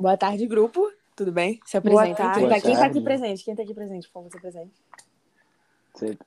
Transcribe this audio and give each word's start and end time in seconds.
Boa 0.00 0.16
tarde, 0.16 0.46
grupo. 0.46 0.90
Tudo 1.14 1.30
bem? 1.32 1.60
Se 1.66 1.78
Boa 1.80 2.02
apresenta. 2.02 2.22
tarde. 2.22 2.40
Quem, 2.40 2.48
tá, 2.48 2.54
Boa 2.54 2.60
quem 2.62 2.72
tá 2.74 2.78
aqui 2.86 2.94
tarde. 2.94 3.00
presente? 3.02 3.44
Quem 3.44 3.54
tá 3.54 3.62
aqui 3.62 3.74
presente? 3.74 4.06
Por 4.08 4.12
favor, 4.14 4.30
se 4.30 4.38
apresente. 4.38 4.72
Você- 5.94 6.18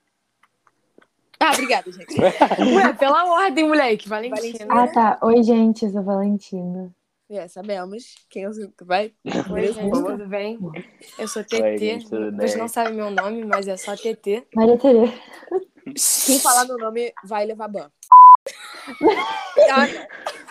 Ah, 1.40 1.52
obrigada, 1.52 1.92
gente. 1.92 2.14
Ué, 2.78 2.94
pela 2.94 3.26
ordem, 3.32 3.68
moleque. 3.68 4.08
Valentina. 4.08 4.68
Ah, 4.70 4.88
tá. 4.88 5.20
Oi, 5.24 5.42
gente, 5.44 5.86
eu 5.86 5.92
sou 5.92 6.00
a 6.02 6.04
Valentina. 6.04 6.94
É, 7.30 7.48
sabemos. 7.48 8.16
Quem 8.30 8.44
eu 8.44 8.54
sou? 8.54 8.72
Vai? 8.84 9.12
Oi, 9.52 9.74
gente, 9.74 9.92
tudo 9.92 10.28
bem? 10.28 10.60
Eu 11.18 11.28
sou 11.28 11.42
Oi, 11.42 11.46
TT. 11.48 11.78
gente, 11.80 12.08
Vocês 12.10 12.56
não 12.56 12.68
sabem 12.68 12.94
meu 12.94 13.10
nome, 13.10 13.44
mas 13.44 13.68
é 13.68 13.76
só 13.76 13.96
TT. 13.96 14.46
Maria 14.56 14.78
Tereza. 14.78 15.14
Quem 16.28 16.40
falar 16.40 16.66
meu 16.66 16.78
nome 16.78 17.12
vai 17.26 17.46
levar 17.46 17.68
ban. 17.68 17.90
ah, 19.72 19.88
não. 19.88 20.43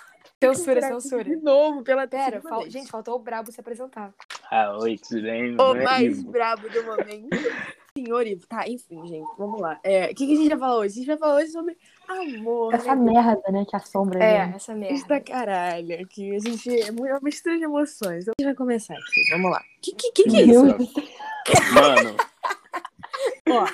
Censura, 0.48 0.80
De 0.80 0.86
censura. 0.88 1.36
novo, 1.42 1.82
pela 1.82 2.06
Pera, 2.06 2.40
fal- 2.40 2.68
gente, 2.68 2.90
faltou 2.90 3.14
o 3.16 3.18
Brabo 3.18 3.50
se 3.52 3.60
apresentar. 3.60 4.12
Ah, 4.50 4.76
oi, 4.80 4.98
tudo 4.98 5.22
bem? 5.22 5.56
O 5.58 5.74
é 5.76 5.82
mais 5.84 6.18
Ivo. 6.18 6.30
brabo 6.30 6.68
do 6.68 6.82
momento. 6.84 7.28
Senhor 7.96 8.26
Ivo. 8.26 8.46
Tá, 8.46 8.66
enfim, 8.66 9.06
gente, 9.06 9.28
vamos 9.36 9.60
lá. 9.60 9.78
É, 9.84 10.06
O 10.06 10.14
que, 10.14 10.26
que 10.26 10.32
a 10.32 10.36
gente 10.36 10.48
vai 10.48 10.58
falar 10.58 10.76
hoje? 10.78 10.92
A 10.92 10.96
gente 10.96 11.06
vai 11.06 11.16
falar 11.18 11.34
hoje 11.36 11.48
sobre 11.52 11.76
amor. 12.08 12.74
Essa 12.74 12.94
né? 12.96 13.12
merda, 13.12 13.52
né, 13.52 13.64
que 13.68 13.76
assombra 13.76 14.18
É, 14.22 14.36
essa 14.54 14.72
Esta 14.72 14.74
merda. 14.74 15.20
caralho, 15.20 16.00
aqui 16.02 16.34
a 16.34 16.38
gente 16.38 16.80
é 16.80 16.90
uma 16.90 17.20
mistura 17.20 17.58
de 17.58 17.64
emoções. 17.64 18.22
Então, 18.22 18.32
a 18.38 18.42
gente 18.42 18.46
vai 18.48 18.54
começar 18.54 18.94
aqui, 18.94 19.30
vamos 19.30 19.50
lá. 19.50 19.62
Que 19.82 19.94
que, 19.94 20.10
que, 20.12 20.22
que 20.24 20.36
é 20.38 20.42
isso? 20.42 20.62
Mano, 21.74 22.16
Ó, 23.50 23.66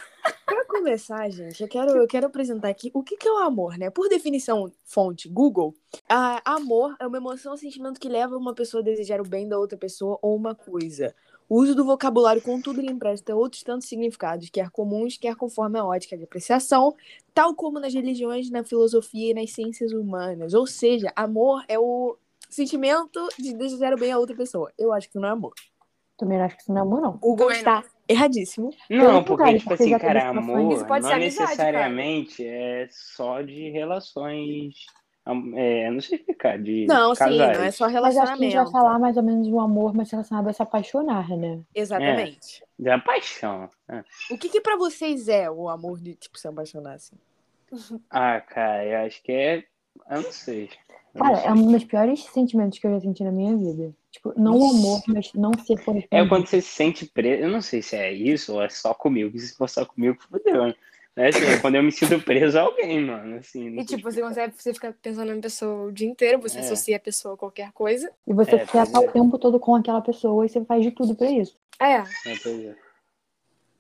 começar, 0.69 1.29
gente, 1.31 1.61
eu 1.63 1.69
quero, 1.69 1.91
eu 1.97 2.07
quero 2.07 2.27
apresentar 2.27 2.69
aqui 2.69 2.91
o 2.95 3.03
que, 3.03 3.17
que 3.17 3.27
é 3.27 3.33
o 3.33 3.39
amor, 3.39 3.77
né? 3.79 3.91
Por 3.91 4.09
definição, 4.09 4.71
fonte 4.85 5.29
Google, 5.29 5.75
a, 6.09 6.41
amor 6.55 6.95
é 7.01 7.07
uma 7.07 7.17
emoção 7.17 7.53
ou 7.53 7.59
sentimento 7.59 7.99
que 7.99 8.09
leva 8.09 8.37
uma 8.37 8.55
pessoa 8.55 8.83
a 8.83 8.85
desejar 8.85 9.21
o 9.21 9.29
bem 9.29 9.49
da 9.49 9.59
outra 9.59 9.77
pessoa 9.77 10.19
ou 10.23 10.37
uma 10.37 10.55
coisa. 10.55 11.15
O 11.49 11.57
uso 11.63 11.75
do 11.75 11.85
vocabulário, 11.85 12.43
contudo, 12.43 12.81
lhe 12.81 12.93
empresta 12.93 13.35
outros 13.35 13.63
tantos 13.63 13.89
significados, 13.89 14.51
quer 14.51 14.71
comuns, 14.71 15.17
quer 15.17 15.35
conforme 15.35 15.79
a 15.79 15.85
ótica 15.85 16.17
de 16.17 16.25
apreciação, 16.25 16.95
tal 17.33 17.55
como 17.55 17.81
nas 17.81 17.95
religiões, 17.95 18.51
na 18.51 18.63
filosofia 18.63 19.31
e 19.31 19.35
nas 19.35 19.51
ciências 19.51 19.93
humanas. 19.93 20.53
Ou 20.53 20.67
seja, 20.67 21.11
amor 21.17 21.65
é 21.67 21.79
o 21.79 22.17
sentimento 22.51 23.27
de 23.39 23.55
desejar 23.55 23.95
o 23.95 23.99
bem 23.99 24.13
a 24.13 24.19
outra 24.19 24.37
pessoa. 24.37 24.71
Eu 24.77 24.93
acho 24.93 25.09
que 25.09 25.13
isso 25.13 25.21
não 25.21 25.29
é 25.29 25.33
amor. 25.33 25.55
Também 26.19 26.37
não 26.37 26.45
acho 26.45 26.57
que 26.57 26.63
isso 26.63 26.73
não 26.73 26.79
é 26.79 26.83
amor, 26.83 27.01
não. 27.01 27.15
O 27.15 27.31
Google 27.31 27.47
Também 27.47 27.59
está 27.59 27.85
erradíssimo. 28.09 28.71
não, 28.89 29.23
porque, 29.23 29.31
contrário, 29.43 29.59
tipo 29.61 29.75
assim, 29.75 29.99
cara, 29.99 30.29
amor 30.31 30.73
Isso 30.73 30.87
pode 30.87 31.05
não 31.05 31.17
necessariamente 31.19 32.47
é 32.47 32.89
só 32.91 33.43
de 33.43 33.71
relações. 33.71 34.75
É, 35.57 35.91
não 35.91 36.01
sei 36.01 36.17
explicar, 36.19 36.59
de 36.59 36.87
Não, 36.87 37.15
sim, 37.15 37.19
casais. 37.19 37.59
não 37.59 37.65
é 37.67 37.71
só 37.71 37.85
Mas 37.91 38.17
acho 38.17 38.17
que 38.17 38.21
a 38.21 38.21
gente 38.23 38.39
vai 38.39 38.41
relacionamento. 38.51 38.71
falar 38.73 38.99
mais 38.99 39.17
ou 39.19 39.23
menos 39.23 39.47
do 39.47 39.61
amor, 39.61 39.95
mas 39.95 40.11
relacionado 40.11 40.49
a 40.49 40.53
se 40.55 40.63
apaixonar, 40.63 41.29
né? 41.37 41.61
Exatamente. 41.75 42.65
Da 42.79 42.99
paixão. 42.99 43.69
né? 43.87 44.03
O 44.31 44.39
que 44.39 44.49
que 44.49 44.63
pra 44.63 44.77
vocês 44.77 45.29
é 45.29 45.51
o 45.51 45.69
amor 45.69 46.01
de, 46.01 46.15
tipo, 46.15 46.39
se 46.39 46.49
apaixonar, 46.49 46.95
assim? 46.95 47.17
Ah, 48.09 48.41
cara, 48.41 48.87
eu 48.87 49.07
acho 49.07 49.23
que 49.23 49.31
é. 49.33 49.65
Eu 50.11 50.23
não 50.23 50.33
sei. 50.33 50.71
Não 51.19 51.27
Cara, 51.35 51.41
é 51.47 51.53
um 51.53 51.73
dos 51.73 51.85
piores 51.85 52.25
sentimentos 52.25 52.79
que 52.79 52.87
eu 52.87 52.93
já 52.93 53.01
senti 53.01 53.25
na 53.25 53.33
minha 53.33 53.57
vida. 53.57 53.93
Tipo, 54.11 54.33
não 54.37 54.59
o 54.59 54.71
amor, 54.71 55.03
mas 55.09 55.33
não 55.35 55.53
ser 55.55 55.75
correspondido. 55.85 56.09
É 56.11 56.27
quando 56.29 56.47
você 56.47 56.61
se 56.61 56.69
sente 56.69 57.07
preso. 57.07 57.43
Eu 57.43 57.51
não 57.51 57.61
sei 57.61 57.83
se 57.83 57.97
é 57.97 58.13
isso 58.13 58.55
ou 58.55 58.63
é 58.63 58.69
só 58.69 58.95
comigo. 58.95 59.39
Se 59.39 59.55
for 59.57 59.69
só 59.69 59.85
comigo, 59.85 60.17
fodeu. 60.31 60.67
né? 60.67 60.75
É 61.17 61.29
assim, 61.31 61.45
é 61.45 61.59
quando 61.61 61.75
eu 61.75 61.83
me 61.83 61.91
sinto 61.91 62.21
preso 62.21 62.57
a 62.59 62.63
alguém, 62.63 63.01
mano. 63.05 63.39
Assim, 63.39 63.77
E 63.79 63.85
tipo, 63.85 64.03
você 64.11 64.23
consegue, 64.23 64.55
você 64.57 64.73
fica 64.73 64.97
pensando 65.03 65.35
na 65.35 65.41
pessoa 65.43 65.89
o 65.89 65.93
dia 65.93 66.09
inteiro, 66.09 66.41
você 66.41 66.59
É. 66.59 66.61
associa 66.61 66.97
a 66.97 67.01
pessoa 67.01 67.35
a 67.35 67.37
qualquer 67.37 67.73
coisa. 67.73 68.09
E 68.25 68.33
você 68.33 68.53
É, 68.55 68.65
pois 68.65 68.87
estar 68.89 69.03
é. 69.03 69.09
o 69.09 69.13
tempo 69.13 69.37
todo 69.37 69.59
com 69.59 69.75
aquela 69.75 70.01
pessoa 70.01 70.47
e 70.47 70.49
você 70.49 70.65
faz 70.65 70.83
de 70.85 70.93
tudo 70.93 71.17
pra 71.17 71.29
isso. 71.29 71.57
É, 71.81 71.95
É, 71.97 72.05
é. 72.27 72.77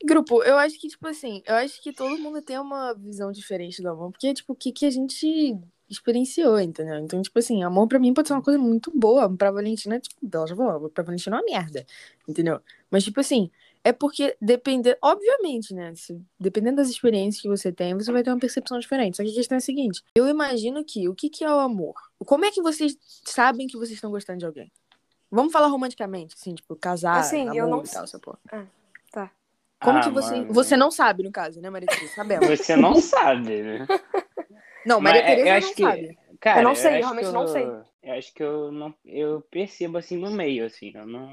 Grupo, 0.04 0.42
eu 0.44 0.56
acho 0.58 0.80
que, 0.80 0.88
tipo 0.88 1.06
assim, 1.08 1.42
eu 1.46 1.54
acho 1.56 1.82
que 1.82 1.92
todo 1.92 2.18
mundo 2.18 2.40
tem 2.40 2.58
uma 2.58 2.92
visão 2.94 3.32
diferente 3.32 3.82
do 3.82 3.88
amor, 3.88 4.10
porque, 4.12 4.32
tipo, 4.34 4.52
o 4.52 4.56
que, 4.56 4.70
que 4.72 4.86
a 4.86 4.90
gente 4.90 5.56
experienciou, 5.88 6.60
entendeu? 6.60 6.96
Então, 6.98 7.20
tipo 7.22 7.38
assim, 7.38 7.62
amor 7.62 7.86
pra 7.88 7.98
mim 7.98 8.12
pode 8.14 8.28
ser 8.28 8.34
uma 8.34 8.42
coisa 8.42 8.58
muito 8.58 8.90
boa, 8.94 9.34
pra 9.34 9.50
Valentina, 9.50 9.98
tipo, 9.98 10.16
ela 10.32 10.46
já 10.46 10.54
falou, 10.56 10.88
pra 10.90 11.02
Valentina 11.04 11.36
é 11.36 11.40
uma 11.40 11.44
merda, 11.44 11.86
entendeu? 12.28 12.60
Mas, 12.90 13.04
tipo 13.04 13.20
assim, 13.20 13.50
é 13.84 13.92
porque, 13.92 14.36
dependendo, 14.40 14.96
obviamente, 15.02 15.72
né, 15.74 15.94
se- 15.94 16.20
dependendo 16.38 16.76
das 16.76 16.88
experiências 16.90 17.40
que 17.40 17.48
você 17.48 17.72
tem, 17.72 17.94
você 17.94 18.12
vai 18.12 18.22
ter 18.22 18.30
uma 18.30 18.38
percepção 18.38 18.78
diferente. 18.78 19.16
Só 19.16 19.22
que 19.22 19.30
a 19.30 19.34
questão 19.34 19.56
é 19.56 19.58
a 19.58 19.60
seguinte, 19.60 20.02
eu 20.14 20.28
imagino 20.28 20.84
que, 20.84 21.08
o 21.08 21.14
que, 21.14 21.30
que 21.30 21.44
é 21.44 21.50
o 21.50 21.58
amor? 21.58 21.94
Como 22.26 22.44
é 22.44 22.50
que 22.50 22.60
vocês 22.60 22.96
sabem 23.24 23.66
que 23.66 23.76
vocês 23.76 23.92
estão 23.92 24.10
gostando 24.10 24.40
de 24.40 24.46
alguém? 24.46 24.70
Vamos 25.30 25.52
falar 25.52 25.68
romanticamente, 25.68 26.34
assim, 26.38 26.54
tipo, 26.54 26.74
casar, 26.76 27.18
Assim, 27.18 27.44
eu 27.56 27.66
namoro 27.66 27.70
não 27.70 27.84
e 27.84 27.88
tal, 27.88 28.04
essa 28.04 28.18
porra. 28.18 28.38
tá. 29.12 29.30
Como 29.80 29.98
Ah, 29.98 30.00
que 30.02 30.10
você. 30.10 30.34
mano. 30.40 30.52
Você 30.54 30.76
não 30.76 30.90
sabe, 30.90 31.22
no 31.22 31.30
caso, 31.30 31.60
né, 31.60 31.70
Maria? 31.70 31.88
Sabemos. 32.14 32.48
Você 32.58 32.76
não 32.76 32.96
sabe, 32.96 33.62
né? 33.62 33.86
Não, 34.88 35.00
Mas 35.00 35.12
Maria 35.12 35.20
é- 35.22 35.26
Tereza 35.26 35.48
eu 35.48 35.50
não 35.52 35.58
acho 35.58 35.74
que- 35.74 35.82
sabe. 35.82 36.18
Cara, 36.40 36.60
Eu 36.60 36.64
não 36.64 36.74
sei, 36.74 36.90
eu 36.96 36.98
realmente 37.00 37.26
que 37.26 37.32
não 37.32 37.48
sei. 37.48 37.64
Eu 38.02 38.12
acho 38.14 38.32
que 38.34 38.42
eu 38.42 38.72
não. 38.72 38.94
Eu 39.04 39.40
percebo 39.50 39.98
assim 39.98 40.16
no 40.16 40.30
meio, 40.30 40.64
assim. 40.64 40.92
Eu 40.94 41.06
não. 41.06 41.28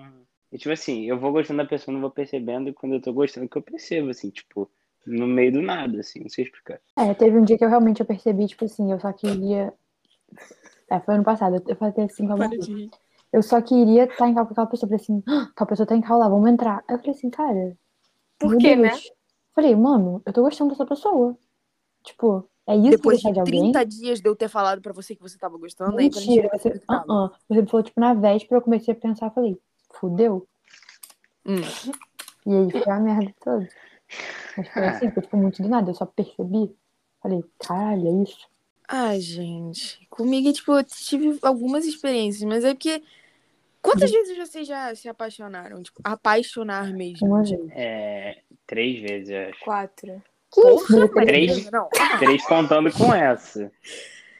eu, 0.52 0.58
tipo 0.60 0.74
assim, 0.74 1.06
eu 1.06 1.18
vou 1.20 1.32
gostando 1.32 1.62
da 1.64 1.70
pessoa, 1.70 1.94
não 1.94 2.02
vou 2.02 2.10
percebendo, 2.12 2.70
e 2.70 2.74
quando 2.74 2.94
eu 2.96 3.02
tô 3.02 3.14
gostando, 3.14 3.48
que 3.48 3.58
eu 3.58 3.62
percebo, 3.62 4.10
assim, 4.10 4.30
tipo, 4.30 4.70
no 5.06 5.28
meio 5.28 5.52
do 5.54 5.62
nada, 5.62 6.00
assim, 6.00 6.20
não 6.22 6.30
sei 6.30 6.44
explicar. 6.46 6.80
É, 6.98 7.14
teve 7.14 7.38
um 7.38 7.44
dia 7.44 7.58
que 7.58 7.64
eu 7.64 7.70
realmente 7.70 8.00
eu 8.00 8.06
percebi, 8.06 8.48
tipo 8.48 8.66
assim, 8.66 8.92
eu 8.92 9.00
só 9.00 9.14
queria. 9.14 9.74
É, 10.90 11.00
foi 11.00 11.16
ano 11.16 11.24
passado, 11.24 11.64
eu 11.68 11.76
falei 11.76 11.94
assim 12.06 12.28
com 12.28 12.34
a 12.42 12.48
rir. 12.48 12.90
Eu 13.32 13.44
só 13.44 13.62
queria 13.62 14.06
estar 14.06 14.28
em 14.30 14.34
cal 14.34 14.46
com 14.46 14.54
aquela 14.54 14.68
pessoa. 14.68 14.88
Eu 14.88 14.98
falei 14.98 15.04
assim, 15.04 15.24
ah, 15.28 15.50
aquela 15.52 15.68
pessoa 15.68 15.86
tá 15.86 15.96
em 15.96 16.02
cal 16.02 16.18
lá, 16.18 16.28
vamos 16.30 16.50
entrar. 16.50 16.84
Aí 16.88 16.96
eu 16.96 17.00
falei 17.00 17.12
assim, 17.12 17.30
cara. 17.30 17.78
Por 18.40 18.58
quê, 18.58 18.76
Deus. 18.76 19.12
Falei, 19.54 19.76
mano, 19.76 20.22
eu 20.26 20.34
tô 20.34 20.42
gostando 20.42 20.72
dessa 20.72 20.86
pessoa. 20.86 21.38
Tipo, 22.04 22.48
é 22.68 22.76
isso 22.76 22.90
Depois 22.90 23.22
que 23.22 23.28
de 23.28 23.34
gostar 23.34 23.34
de 23.34 23.40
alguém? 23.40 23.72
30 23.72 23.86
dias 23.86 24.22
de 24.22 24.28
eu 24.28 24.36
ter 24.36 24.50
falado 24.50 24.81
pra 24.81 24.92
você 24.92 25.16
que 25.16 25.22
você 25.22 25.38
tava 25.38 25.58
gostando, 25.58 25.98
aí 25.98 26.06
Mentira, 26.06 26.48
Valentina 26.48 26.50
você, 26.52 26.70
uh 26.70 27.28
-uh. 27.28 27.31
você 27.48 27.66
falou, 27.66 27.84
tipo, 27.84 28.00
na 28.00 28.14
véspera 28.14 28.58
eu 28.58 28.62
comecei 28.62 28.94
a 28.94 28.98
pensar, 28.98 29.30
falei, 29.31 29.58
fudeu. 29.94 30.48
Hum. 31.46 31.62
E 32.46 32.56
aí 32.56 32.84
foi 32.84 32.92
a 32.92 33.00
merda 33.00 33.34
toda. 33.44 33.68
Mas 34.58 34.68
foi 34.70 34.88
assim, 34.88 35.12
foi 35.12 35.24
tipo 35.24 35.38
muito 35.38 35.62
do 35.62 35.70
nada, 35.70 35.92
eu 35.92 35.96
só 35.96 36.06
percebi. 36.06 36.75
Falei, 37.22 37.44
caralho, 37.59 38.08
é 38.08 38.24
isso. 38.24 38.48
Ai, 38.88 39.20
gente. 39.20 40.06
Comigo, 40.09 40.52
tipo, 40.54 40.74
eu 40.74 40.84
tive 40.84 41.40
algumas 41.42 41.86
experiências, 41.86 42.44
mas 42.44 42.64
é 42.64 42.74
porque. 42.74 43.04
Quantas 43.81 44.09
vezes 44.12 44.36
vocês 44.36 44.68
já 44.68 44.96
se 44.96 45.08
apaixonaram? 45.08 45.81
Tipo, 45.84 46.02
apaixonar 46.04 46.92
mesmo? 46.92 47.28
Uma 47.28 47.44
vez. 47.44 47.70
É. 47.72 48.42
Três 48.66 49.00
vezes, 49.00 49.30
eu 49.30 49.50
acho. 49.50 49.59
Quatro. 49.64 50.24
Que 50.56 50.62
Porra, 50.62 51.26
Três. 51.26 51.70
Não, 51.70 51.90
Três 52.20 52.46
contando 52.46 52.92
com 52.92 53.14
essa. 53.14 53.72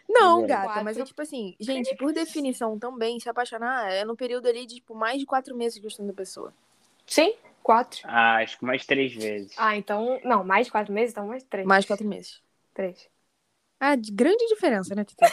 não 0.08 0.44
É. 0.44 0.48
gata, 0.48 0.64
Quatro. 0.68 0.84
mas 0.86 0.98
é 0.98 1.03
tipo 1.03 1.22
assim, 1.22 1.56
gente, 1.59 1.96
por 1.98 2.14
definição 2.14 2.80
também, 2.80 3.20
se 3.20 3.28
apaixonar 3.30 3.92
é 3.92 4.06
no 4.06 4.16
período 4.16 4.48
ali 4.48 4.66
de, 4.66 4.76
tipo, 4.76 4.96
mais 4.96 5.20
de 5.20 5.26
quatro 5.26 5.56
meses 5.56 5.78
gostando 5.78 6.08
da 6.09 6.16
pessoa. 6.16 6.53
Sim, 7.06 7.36
quatro. 7.62 8.00
Ah, 8.06 8.38
acho 8.38 8.58
que 8.58 8.66
mais 8.66 8.86
três 8.86 9.14
vezes. 9.14 9.53
Ah, 9.58 9.76
então. 9.76 10.20
Não, 10.24 10.44
mais 10.44 10.68
de 10.68 10.72
quatro 10.72 10.94
meses, 10.94 11.12
então 11.12 11.28
mais 11.28 11.44
três. 11.44 11.68
Mais 11.68 11.84
de 11.84 11.88
quatro 11.88 12.08
meses. 12.08 12.42
Três. 12.74 13.08
Ah, 13.80 13.96
de 13.96 14.12
grande 14.12 14.47
diferença, 14.47 14.96
né, 14.96 15.03
Tita? 15.03 15.30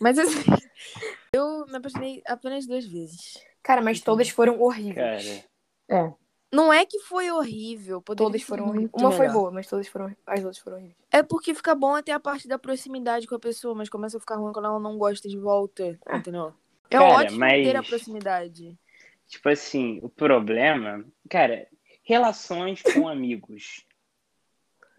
Mas 0.00 0.18
assim, 0.18 0.42
eu 1.32 1.64
me 1.66 1.76
apaixonei 1.76 2.22
apenas 2.26 2.66
duas 2.66 2.84
vezes. 2.84 3.34
Cara, 3.62 3.80
mas 3.80 4.00
todas 4.00 4.28
foram 4.28 4.60
horríveis. 4.60 5.44
Cara, 5.88 6.02
É. 6.06 6.12
Não 6.54 6.72
é 6.72 6.86
que 6.86 6.98
foi 7.00 7.30
horrível, 7.30 8.00
poderia 8.00 8.28
Todas 8.28 8.42
foram 8.42 8.68
horríveis. 8.68 8.90
Uma 8.94 9.10
foi 9.10 9.26
melhor. 9.26 9.32
boa, 9.40 9.50
mas 9.50 9.66
todas 9.66 9.88
foram. 9.88 10.14
As 10.26 10.38
outras 10.40 10.58
foram 10.58 10.76
horríveis. 10.76 10.96
É 11.10 11.22
porque 11.22 11.52
fica 11.54 11.74
bom 11.74 11.94
até 11.94 12.12
a 12.12 12.20
parte 12.20 12.46
da 12.46 12.58
proximidade 12.58 13.26
com 13.26 13.34
a 13.34 13.38
pessoa, 13.40 13.74
mas 13.74 13.88
começa 13.88 14.16
a 14.16 14.20
ficar 14.20 14.36
ruim 14.36 14.52
quando 14.52 14.66
ela 14.66 14.78
não 14.78 14.96
gosta 14.96 15.28
de 15.28 15.36
volta, 15.38 15.98
entendeu? 16.12 16.52
É 16.90 16.96
Cara, 16.98 17.14
ótimo 17.24 17.40
ter 17.40 17.74
a 17.76 17.78
mas- 17.80 17.88
proximidade. 17.88 18.78
tipo 19.26 19.48
assim, 19.48 19.98
o 20.02 20.08
problema. 20.08 21.04
Cara, 21.28 21.66
relações 22.04 22.82
com 22.82 23.08
amigos. 23.08 23.84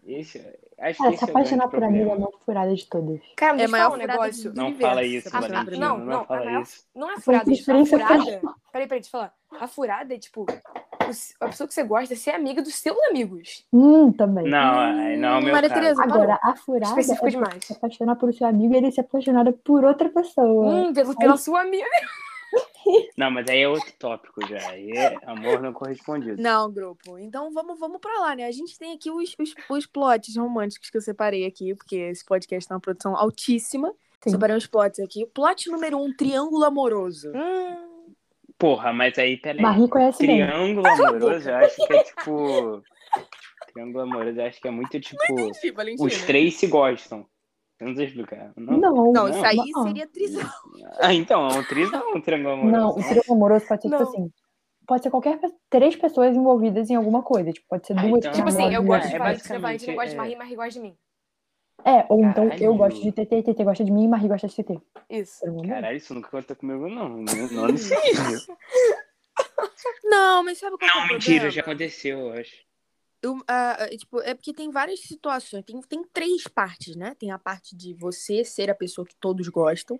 Esse, 0.04 0.38
acho 0.78 0.98
Cara, 0.98 1.10
que 1.10 1.16
se 1.18 1.24
esse 1.24 1.24
é 1.24 1.30
apaixonar 1.30 1.68
por 1.68 1.82
amigo 1.82 2.10
é 2.10 2.12
a 2.12 2.16
maior 2.16 2.32
furada 2.44 2.72
de 2.74 2.86
todas. 2.86 3.20
Cara, 3.34 3.54
É 3.54 3.66
mas 3.66 3.66
a 3.66 3.68
maior 3.68 3.92
um 3.92 3.96
negócio. 3.96 4.52
Não 4.54 4.66
universo, 4.66 4.88
fala 4.88 5.04
isso, 5.04 5.28
apaixonar 5.28 5.58
Ah, 5.60 5.64
Valentina. 5.64 5.86
não, 5.88 5.94
amigo. 5.96 6.10
não 6.10 6.18
não, 6.18 6.24
fala 6.26 6.40
a 6.40 6.44
maior- 6.44 6.62
isso. 6.62 6.86
Não 6.94 7.10
é 7.10 7.14
Foi 7.14 7.22
furada. 7.22 7.50
A 7.50 7.52
experiência 7.52 7.98
furada. 7.98 8.24
Peraí, 8.24 8.40
peraí, 8.72 8.88
deixa 8.88 9.06
eu 9.06 9.10
falar. 9.10 9.34
A 9.50 9.66
furada 9.66 10.14
é, 10.14 10.18
tipo, 10.18 10.46
a 11.40 11.46
pessoa 11.46 11.68
que 11.68 11.74
você 11.74 11.82
gosta 11.82 12.14
é 12.14 12.16
ser 12.16 12.30
amiga 12.30 12.62
dos 12.62 12.74
seus 12.74 12.96
amigos. 13.10 13.64
Hum, 13.72 14.12
também. 14.12 14.48
Não, 14.48 15.18
não 15.18 15.28
é 15.28 15.38
o 15.38 15.42
meu 15.42 15.52
Maria. 15.52 15.70
Tereza, 15.70 16.02
Agora, 16.02 16.38
a 16.42 16.56
furada 16.56 17.00
Específico 17.00 17.26
é 17.26 17.30
demais. 17.30 17.64
se 17.64 17.72
apaixonar 17.72 18.16
por 18.16 18.32
seu 18.32 18.46
amigo 18.46 18.74
e 18.74 18.76
ele 18.76 18.92
se 18.92 19.00
apaixonar 19.00 19.50
por 19.64 19.84
outra 19.84 20.08
pessoa. 20.08 20.66
Hum, 20.66 20.92
pelo, 20.92 21.16
pela 21.16 21.36
sua 21.36 21.62
amiga. 21.62 21.86
Não, 23.16 23.30
mas 23.30 23.48
aí 23.48 23.62
é 23.62 23.68
outro 23.68 23.92
tópico 23.98 24.46
já. 24.46 24.70
Aí 24.70 24.90
é 24.92 25.16
amor 25.26 25.60
não 25.60 25.72
correspondido. 25.72 26.40
Não, 26.40 26.70
grupo. 26.70 27.18
Então 27.18 27.52
vamos, 27.52 27.78
vamos 27.78 28.00
pra 28.00 28.20
lá, 28.20 28.36
né? 28.36 28.44
A 28.44 28.52
gente 28.52 28.78
tem 28.78 28.94
aqui 28.94 29.10
os, 29.10 29.34
os, 29.38 29.54
os 29.68 29.86
plots 29.86 30.36
românticos 30.36 30.88
que 30.90 30.96
eu 30.96 31.02
separei 31.02 31.44
aqui, 31.46 31.74
porque 31.74 31.96
esse 31.96 32.24
podcast 32.24 32.70
é 32.70 32.74
uma 32.74 32.80
produção 32.80 33.16
altíssima. 33.16 33.92
Sim. 34.22 34.30
Separei 34.30 34.56
os 34.56 34.66
plots 34.66 35.00
aqui. 35.00 35.26
Plot 35.26 35.70
número 35.70 35.98
um, 35.98 36.14
triângulo 36.14 36.64
amoroso. 36.64 37.30
Hum, 37.30 37.85
Porra, 38.58 38.92
mas 38.92 39.18
aí, 39.18 39.36
peraí. 39.36 39.60
Marie 39.60 39.88
conhece 39.88 40.26
bem. 40.26 40.44
Triângulo 40.46 40.86
amoroso, 40.86 41.50
eu 41.50 41.56
acho 41.56 41.76
que 41.86 41.92
é 41.92 42.02
tipo. 42.04 42.82
Triângulo 43.72 44.00
amoroso, 44.04 44.40
eu 44.40 44.46
acho 44.46 44.60
que 44.60 44.68
é 44.68 44.70
muito 44.70 44.98
tipo. 45.00 45.22
Entendi. 45.30 45.74
Os 46.00 46.22
três 46.22 46.54
se 46.54 46.66
gostam. 46.66 47.26
Eu 47.78 47.88
não 47.88 47.96
sei 47.96 48.06
explicar. 48.06 48.52
Não. 48.56 48.78
Não, 48.78 49.12
Não, 49.12 49.28
isso 49.28 49.44
aí 49.44 49.56
não. 49.56 49.82
seria 49.82 50.06
trisal. 50.06 50.50
Ah, 50.98 51.12
então, 51.12 51.46
é 51.46 51.58
um 51.58 51.62
trisal 51.64 52.02
ou 52.06 52.16
um 52.16 52.20
triângulo 52.22 52.54
amoroso? 52.54 52.72
Não, 52.76 52.88
o 52.90 52.94
triângulo 52.94 53.34
amoroso 53.34 53.66
pode 53.68 53.82
ser, 53.82 53.88
tipo 53.90 54.02
assim, 54.02 54.30
pode 54.86 55.02
ser 55.02 55.10
qualquer 55.10 55.38
três 55.68 55.94
pessoas 55.94 56.34
envolvidas 56.34 56.88
em 56.88 56.94
alguma 56.94 57.22
coisa. 57.22 57.52
Tipo, 57.52 57.66
pode 57.68 57.86
ser 57.86 57.92
Ah, 57.98 58.02
duas 58.02 58.18
então- 58.20 58.32
Tipo 58.32 58.48
assim, 58.48 58.72
eu 58.74 58.80
É, 58.82 58.84
gosto 58.84 59.04
é 59.06 59.10
de 59.10 59.18
Valentina, 59.18 59.24
basicamente, 59.24 59.60
Valentina 59.60 59.94
gosta 59.94 60.08
de 60.08 60.14
é. 60.14 60.16
Marie, 60.18 60.36
Marie 60.36 60.56
gosta 60.56 60.70
de 60.72 60.80
mim. 60.80 60.96
É, 61.86 62.04
ou 62.08 62.20
então 62.24 62.44
eu 62.44 62.50
Caralho. 62.50 62.74
gosto 62.76 63.00
de 63.00 63.12
TT, 63.12 63.42
TT 63.44 63.62
gosta 63.64 63.84
de 63.84 63.92
mim 63.92 64.04
e 64.04 64.08
Marie 64.08 64.26
gosta 64.28 64.48
de 64.48 64.56
TT. 64.56 64.80
Isso. 65.08 65.44
Caralho, 65.68 65.96
isso 65.96 66.12
nunca 66.12 66.26
aconteceu 66.26 66.56
comigo, 66.56 66.88
não. 66.88 67.08
Não, 67.08 67.22
não, 67.52 67.68
não 67.68 67.76
sei. 67.76 67.96
Não, 70.04 70.42
mas 70.42 70.58
sabe 70.58 70.76
qual 70.76 70.78
que 70.78 70.84
é 70.86 70.88
o 70.88 71.02
Não, 71.02 71.08
problema? 71.08 71.12
mentira, 71.14 71.50
já 71.50 71.60
aconteceu, 71.60 72.18
eu 72.18 72.32
acho. 72.32 72.56
Eu, 73.22 73.38
ah, 73.48 73.84
ah, 73.84 73.88
tipo, 73.96 74.20
é 74.20 74.34
porque 74.34 74.52
tem 74.52 74.70
várias 74.70 75.00
situações. 75.00 75.64
Tem, 75.64 75.80
tem 75.82 76.02
três 76.12 76.46
partes, 76.48 76.96
né? 76.96 77.14
Tem 77.18 77.30
a 77.30 77.38
parte 77.38 77.76
de 77.76 77.94
você 77.94 78.44
ser 78.44 78.70
a 78.70 78.74
pessoa 78.74 79.06
que 79.06 79.14
todos 79.16 79.48
gostam. 79.48 79.98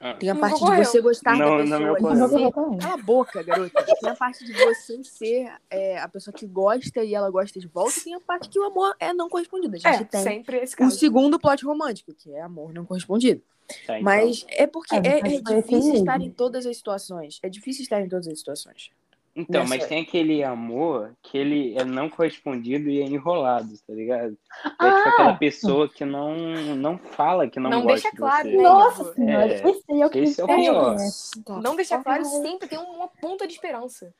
Ah. 0.00 0.14
Tem 0.14 0.30
a 0.30 0.34
parte 0.36 0.54
ocorreu. 0.62 0.80
de 0.82 0.88
você 0.88 1.00
gostar 1.00 1.36
Não, 1.36 1.56
da 1.56 1.62
pessoa. 1.62 1.78
e 1.78 1.96
ser- 1.96 2.18
Não 2.18 2.28
também. 2.52 2.78
Cala 2.78 2.94
a 2.94 2.96
boca, 2.98 3.42
garota. 3.42 3.84
Tem 4.00 4.10
a 4.10 4.14
parte 4.14 4.44
de 4.44 4.52
você 4.52 5.02
ser 5.02 5.52
é, 5.68 5.98
a 5.98 6.06
pessoa 6.08 6.32
que 6.32 6.46
gosta 6.46 7.02
e 7.02 7.14
ela 7.14 7.28
gosta 7.30 7.58
de 7.58 7.66
volta. 7.66 7.98
E 7.98 8.02
tem 8.04 8.14
a 8.14 8.20
parte 8.20 8.48
que 8.48 8.58
o 8.60 8.64
amor 8.64 8.94
é 9.00 9.12
não 9.12 9.28
correspondido. 9.28 9.74
A 9.74 9.78
gente 9.78 10.02
É, 10.02 10.04
tem 10.04 10.22
sempre 10.22 10.58
esse 10.58 10.74
o 10.74 10.78
caso. 10.78 10.96
segundo 10.96 11.38
plot 11.38 11.64
romântico, 11.64 12.14
que 12.14 12.32
é 12.32 12.40
amor 12.42 12.72
não 12.72 12.84
correspondido. 12.84 13.42
Tá, 13.86 13.98
então. 13.98 14.02
Mas 14.02 14.46
é 14.48 14.66
porque 14.66 14.94
É, 14.94 14.98
é, 14.98 15.18
é 15.18 15.20
difícil 15.56 15.94
estar 15.94 16.20
em 16.20 16.30
todas 16.30 16.64
as 16.64 16.76
situações. 16.76 17.38
É 17.42 17.48
difícil 17.48 17.82
estar 17.82 18.00
em 18.00 18.08
todas 18.08 18.28
as 18.28 18.38
situações. 18.38 18.90
Então, 19.40 19.60
nessa- 19.62 19.76
mas 19.76 19.86
tem 19.86 20.02
aquele 20.02 20.42
amor 20.42 21.14
que 21.22 21.38
ele 21.38 21.78
é 21.78 21.84
não 21.84 22.10
correspondido 22.10 22.90
e 22.90 23.00
é 23.00 23.04
enrolado, 23.04 23.68
tá 23.86 23.94
ligado? 23.94 24.36
É 24.64 24.70
Ah! 24.78 24.94
tipo 24.96 25.08
aquela 25.10 25.34
pessoa 25.36 25.88
que 25.88 26.04
não, 26.04 26.34
não 26.76 26.98
fala 26.98 27.48
que 27.48 27.60
não, 27.60 27.70
Não 27.70 27.82
gosta 27.82 27.94
deixa 27.94 28.10
de 28.10 28.16
claro, 28.16 28.48
você. 28.50 28.56
né? 28.56 28.62
Nossa 28.62 29.14
senhora, 29.14 29.52
É, 29.52 29.54
esse 29.70 29.84
aí 29.90 30.00
é 30.00 30.06
o 30.06 30.10
que 30.10 30.18
esse 30.18 30.40
é 30.40 30.44
o 30.44 30.46
pior. 30.48 30.96
pega. 30.96 31.60
Não 31.62 31.76
deixar 31.76 32.02
claro, 32.02 32.24
sempre 32.24 32.66
tem 32.68 32.78
uma 32.78 33.06
ponta 33.06 33.46
de 33.46 33.52
esperança. 33.52 34.12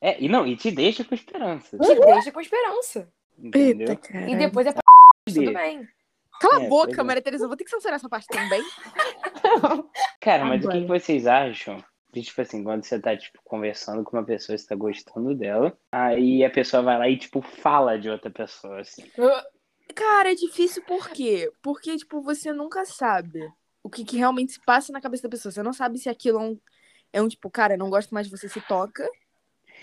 É, 0.00 0.22
e 0.22 0.28
não, 0.28 0.46
e 0.46 0.56
te 0.56 0.70
deixa 0.70 1.04
com 1.04 1.14
esperança. 1.14 1.76
Te 1.76 1.94
deixa 2.00 2.30
com 2.32 2.40
esperança. 2.40 3.08
Entendeu? 3.38 3.98
E 4.28 4.36
depois 4.36 4.66
é 4.66 4.72
pra 4.72 4.82
tudo 5.26 5.52
bem. 5.52 5.86
Cala 6.40 6.62
É, 6.62 6.66
a 6.66 6.68
boca, 6.70 7.00
é. 7.00 7.04
Maria 7.04 7.20
Tereza. 7.20 7.44
Eu 7.44 7.48
vou 7.48 7.56
ter 7.56 7.64
que 7.64 7.70
censurar 7.70 7.96
essa 7.96 8.08
parte 8.08 8.26
também. 8.28 8.62
Cara, 10.20 10.44
mas 10.44 10.64
o 10.64 10.68
Agora. 10.68 10.80
que 10.80 10.86
vocês 10.86 11.26
acham? 11.26 11.82
De, 12.12 12.22
tipo 12.22 12.40
assim, 12.40 12.64
quando 12.64 12.84
você 12.84 12.98
tá, 12.98 13.16
tipo, 13.16 13.40
conversando 13.44 14.02
com 14.02 14.16
uma 14.16 14.24
pessoa, 14.24 14.58
você 14.58 14.66
tá 14.66 14.74
gostando 14.74 15.34
dela, 15.34 15.76
aí 15.92 16.44
a 16.44 16.50
pessoa 16.50 16.82
vai 16.82 16.98
lá 16.98 17.08
e, 17.08 17.16
tipo, 17.16 17.40
fala 17.40 17.98
de 17.98 18.10
outra 18.10 18.30
pessoa, 18.30 18.80
assim. 18.80 19.04
Cara, 19.94 20.32
é 20.32 20.34
difícil 20.34 20.82
por 20.84 21.08
quê? 21.10 21.50
Porque, 21.62 21.96
tipo, 21.96 22.20
você 22.20 22.52
nunca 22.52 22.84
sabe 22.84 23.40
o 23.82 23.88
que, 23.88 24.04
que 24.04 24.16
realmente 24.16 24.52
se 24.52 24.60
passa 24.64 24.92
na 24.92 25.00
cabeça 25.00 25.22
da 25.24 25.28
pessoa. 25.28 25.52
Você 25.52 25.62
não 25.62 25.72
sabe 25.72 25.98
se 25.98 26.08
aquilo 26.08 26.38
é 26.38 26.42
um, 26.42 26.60
é 27.12 27.22
um 27.22 27.28
tipo, 27.28 27.50
cara, 27.50 27.76
não 27.76 27.90
gosto 27.90 28.12
mais 28.12 28.26
de 28.28 28.36
você, 28.36 28.48
se 28.48 28.60
toca. 28.62 29.08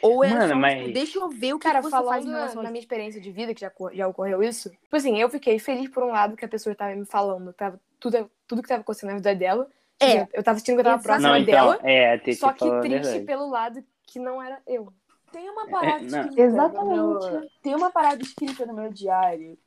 Ou 0.02 0.24
é 0.24 0.30
Mano, 0.30 0.48
só, 0.50 0.56
um, 0.56 0.60
mas- 0.60 0.78
tipo, 0.78 0.94
deixa 0.94 1.20
eu 1.20 1.30
ver 1.30 1.54
o 1.54 1.60
que, 1.60 1.64
Cara, 1.68 1.80
que 1.80 1.86
você 1.86 1.92
faz 1.92 2.06
falando 2.06 2.28
em 2.28 2.32
na, 2.32 2.38
relação 2.38 2.64
na 2.64 2.70
minha 2.70 2.80
experiência 2.80 3.20
de 3.20 3.32
vida, 3.32 3.54
que 3.54 3.62
já, 3.62 3.72
já 3.94 4.08
ocorreu 4.08 4.44
isso, 4.44 4.70
tipo 4.70 4.96
assim, 4.96 5.20
eu 5.20 5.30
fiquei 5.30 5.58
feliz 5.60 5.90
por 5.90 6.04
um 6.04 6.12
lado 6.12 6.36
que 6.36 6.46
a 6.46 6.48
pessoa 6.48 6.76
tava 6.76 6.96
me 6.96 7.06
falando, 7.06 7.52
tava, 7.54 7.80
tudo, 8.00 8.30
tudo 8.48 8.62
que 8.62 8.68
tava 8.68 8.82
acontecendo 8.82 9.10
na 9.10 9.16
vida 9.16 9.34
dela. 9.36 9.68
É. 10.00 10.28
Eu 10.34 10.44
tava 10.44 10.60
sentindo 10.60 10.76
que 10.76 10.82
eu 10.82 10.86
tava 10.86 11.02
próxima 11.02 11.30
Não, 11.30 11.38
então, 11.38 11.54
dela, 11.72 11.80
é, 11.84 12.18
só 12.34 12.54
que 12.54 12.70
triste 12.82 12.90
verdade. 12.90 13.26
pelo 13.26 13.50
lado 13.50 13.84
que 14.04 14.20
não 14.20 14.42
era 14.42 14.62
eu. 14.68 14.94
Tem 15.32 15.50
uma 15.50 15.68
parada 15.68 16.04
É, 16.04 16.08
não. 16.08 16.20
escrita 16.22 16.42
Exatamente. 16.42 16.94
meu- 17.32 17.50
Tem 17.62 17.76
uma 17.76 17.92
parada 17.92 18.22
escrita 18.22 18.66
no 18.66 18.74
meu 18.74 18.92
diário 18.94 19.58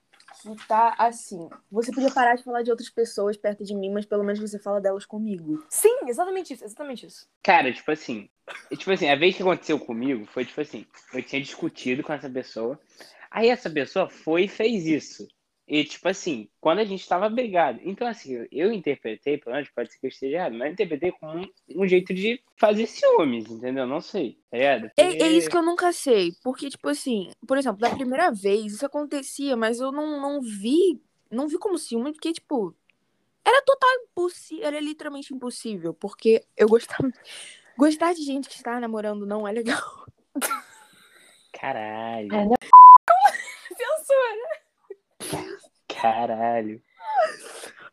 que 0.43 0.67
tá 0.67 0.95
assim. 0.97 1.51
Você 1.71 1.93
podia 1.93 2.11
parar 2.11 2.37
de 2.37 2.45
falar 2.45 2.63
de 2.63 2.71
outras 2.71 2.89
pessoas 2.89 3.37
perto 3.37 3.65
de 3.65 3.75
mim, 3.75 3.91
mas 3.91 4.07
pelo 4.07 4.25
menos 4.25 4.41
você 4.41 4.59
fala 4.59 4.81
delas 4.81 5.05
comigo. 5.05 5.63
Sim, 5.69 5.99
exatamente 6.07 6.55
isso, 6.55 6.65
exatamente 6.65 7.05
isso. 7.07 7.29
Cara, 7.43 7.71
tipo 7.73 7.91
assim, 7.91 8.29
tipo 8.79 8.91
assim, 8.91 9.09
a 9.11 9.17
vez 9.17 9.37
que 9.37 9.43
aconteceu 9.43 9.79
comigo 9.79 10.25
foi 10.27 10.45
tipo 10.45 10.61
assim, 10.61 10.87
eu 11.13 11.23
tinha 11.23 11.43
discutido 11.43 12.03
com 12.03 12.13
essa 12.13 12.31
pessoa, 12.31 12.81
aí 13.31 13.49
essa 13.49 13.69
pessoa 13.69 14.09
foi 14.09 14.45
e 14.45 14.49
fez 14.49 14.87
isso. 14.87 15.29
E 15.71 15.85
tipo 15.85 16.09
assim, 16.09 16.49
quando 16.61 16.81
a 16.81 16.85
gente 16.85 17.09
tava 17.09 17.29
brigado. 17.29 17.79
Então 17.85 18.09
assim, 18.09 18.45
eu 18.51 18.73
interpretei, 18.73 19.39
pelo 19.39 19.55
menos 19.55 19.71
pode 19.71 19.93
ser 19.93 20.01
que 20.01 20.07
eu 20.07 20.11
esteja 20.11 20.37
errado, 20.37 20.55
mas 20.55 20.67
eu 20.67 20.73
interpretei 20.73 21.13
como 21.13 21.39
um, 21.39 21.49
um 21.77 21.87
jeito 21.87 22.13
de 22.13 22.43
fazer 22.57 22.87
ciúmes, 22.87 23.49
entendeu? 23.49 23.87
Não 23.87 24.01
sei, 24.01 24.37
tá 24.51 24.57
ligado? 24.57 24.91
É, 24.97 25.05
é 25.23 25.29
isso 25.29 25.49
que 25.49 25.57
eu 25.57 25.63
nunca 25.63 25.93
sei. 25.93 26.33
Porque, 26.43 26.69
tipo 26.69 26.89
assim, 26.89 27.31
por 27.47 27.57
exemplo, 27.57 27.79
da 27.79 27.89
primeira 27.91 28.33
vez 28.33 28.73
isso 28.73 28.85
acontecia, 28.85 29.57
mas 29.57 29.79
eu 29.79 29.93
não, 29.93 30.21
não 30.21 30.41
vi. 30.43 31.01
Não 31.31 31.47
vi 31.47 31.57
como 31.57 31.79
ciúme, 31.79 32.13
porque, 32.13 32.33
tipo. 32.33 32.75
Era 33.47 33.63
total 33.63 33.91
impossível. 34.03 34.67
Era 34.67 34.81
literalmente 34.81 35.33
impossível. 35.33 35.95
Porque 35.95 36.45
eu 36.57 36.69
gostava. 36.69 37.09
Gostar 37.79 38.13
de 38.13 38.25
gente 38.25 38.49
que 38.49 38.57
está 38.57 38.81
namorando 38.81 39.25
não 39.25 39.47
é 39.47 39.53
legal. 39.53 39.81
Caralho, 41.53 42.35
É, 42.35 42.45
né? 42.45 42.57
Censura. 43.69 44.60
Caralho. 46.01 46.81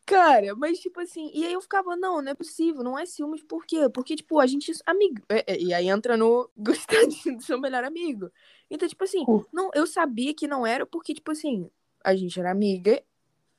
Cara, 0.05 0.55
mas 0.55 0.79
tipo 0.79 1.01
assim, 1.01 1.29
e 1.33 1.45
aí 1.45 1.51
eu 1.51 1.61
ficava, 1.61 1.95
não, 1.97 2.21
não 2.21 2.31
é 2.31 2.35
possível, 2.35 2.81
não 2.81 2.97
é 2.97 3.05
ciúmes, 3.05 3.43
por 3.43 3.65
quê? 3.65 3.89
Porque, 3.93 4.15
tipo, 4.15 4.39
a 4.39 4.47
gente 4.47 4.71
é 4.71 4.75
amigo. 4.85 5.21
É, 5.27 5.53
é, 5.53 5.59
e 5.59 5.73
aí 5.73 5.89
entra 5.89 6.15
no 6.15 6.49
gostar 6.55 7.05
de- 7.05 7.35
do 7.35 7.43
seu 7.43 7.59
melhor 7.59 7.83
amigo. 7.83 8.31
Então, 8.71 8.87
tipo 8.87 9.03
assim, 9.03 9.23
Uh. 9.27 9.45
não, 9.51 9.69
eu 9.73 9.85
sabia 9.85 10.33
que 10.33 10.47
não 10.47 10.65
era, 10.65 10.85
porque, 10.85 11.13
tipo 11.13 11.31
assim, 11.31 11.69
a 12.03 12.15
gente 12.15 12.39
era 12.39 12.51
amiga. 12.51 13.03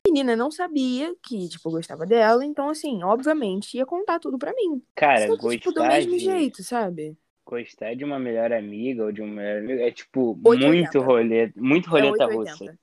A 0.06 0.10
menina 0.10 0.34
não 0.34 0.50
sabia 0.50 1.14
que, 1.22 1.50
tipo, 1.50 1.70
gostava 1.70 2.06
dela, 2.06 2.42
então, 2.46 2.70
assim, 2.70 3.02
obviamente 3.02 3.76
ia 3.76 3.84
contar 3.84 4.18
tudo 4.18 4.38
pra 4.38 4.54
mim. 4.54 4.82
Cara, 4.94 5.26
Só 5.26 5.36
que, 5.36 5.58
tipo, 5.58 5.70
do 5.70 5.80
gostar 5.80 5.88
mesmo 5.96 6.12
de, 6.12 6.20
jeito, 6.20 6.62
sabe? 6.64 7.14
gostar 7.44 7.94
de 7.94 8.04
uma 8.04 8.18
melhor 8.18 8.52
amiga 8.52 9.04
ou 9.04 9.12
de 9.12 9.20
um 9.22 9.26
melhor 9.28 9.58
amigo 9.58 9.80
é 9.80 9.90
tipo 9.90 10.38
880. 10.44 10.98
muito 10.98 11.00
rolê, 11.00 11.52
muito 11.56 11.86
É 11.88 11.90
roleta 11.90 12.26
880. 12.26 12.52
russa. 12.52 12.78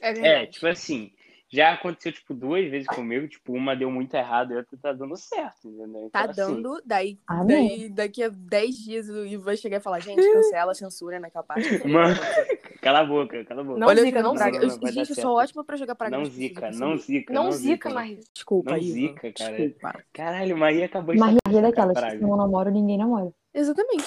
É 0.00 0.42
É, 0.42 0.46
tipo 0.46 0.66
assim, 0.66 1.12
já 1.50 1.72
aconteceu, 1.72 2.12
tipo, 2.12 2.34
duas 2.34 2.70
vezes 2.70 2.86
comigo, 2.88 3.26
tipo, 3.26 3.52
uma 3.54 3.74
deu 3.74 3.90
muito 3.90 4.12
errado 4.14 4.50
e 4.52 4.54
a 4.54 4.58
outra 4.58 4.78
tá 4.80 4.92
dando 4.92 5.16
certo, 5.16 5.66
entendeu? 5.68 6.06
Então, 6.06 6.10
Tá 6.10 6.30
assim, 6.30 6.34
dando, 6.62 6.82
daí, 6.84 7.18
Amém. 7.26 7.68
daí 7.68 7.88
daqui 7.88 8.22
a 8.22 8.28
10 8.28 8.76
dias 8.76 9.08
o 9.08 9.24
Ivo 9.24 9.44
vai 9.44 9.56
chegar 9.56 9.78
e 9.78 9.80
falar, 9.80 10.00
gente, 10.00 10.20
cancela, 10.30 10.74
censura 10.74 11.18
naquela 11.18 11.42
parte. 11.42 11.66
Mano, 11.88 12.14
cala 12.82 13.00
a 13.00 13.04
boca, 13.04 13.42
cala 13.46 13.62
a 13.62 13.64
boca. 13.64 13.78
Não 13.80 13.86
Olha, 13.88 14.02
zica, 14.02 14.22
não 14.22 14.36
zica. 14.36 14.48
Eu- 14.56 14.68
Não 14.68 14.92
gente, 14.92 15.08
eu 15.10 15.16
sou 15.16 15.36
ótima 15.36 15.64
pra 15.64 15.76
jogar 15.76 15.94
praga 15.94 16.16
Não 16.16 16.24
nas 16.24 16.28
pessoas, 16.28 16.48
zica, 16.48 16.70
não 16.72 16.96
zica, 16.98 17.32
Não 17.32 17.52
zica, 17.52 17.90
Maria. 17.90 18.18
Desculpa, 18.34 18.70
Não 18.72 18.80
zica, 18.82 19.32
cara. 19.32 19.56
Desculpa. 19.56 20.04
Caralho, 20.12 20.56
Maria 20.58 20.84
acabou 20.84 21.14
de 21.14 21.20
Marie 21.20 21.38
é 21.46 21.62
daquelas, 21.62 21.98
se 21.98 22.18
não 22.18 22.36
namoro, 22.36 22.70
ninguém 22.70 22.98
namora. 22.98 23.32
Exatamente. 23.54 24.04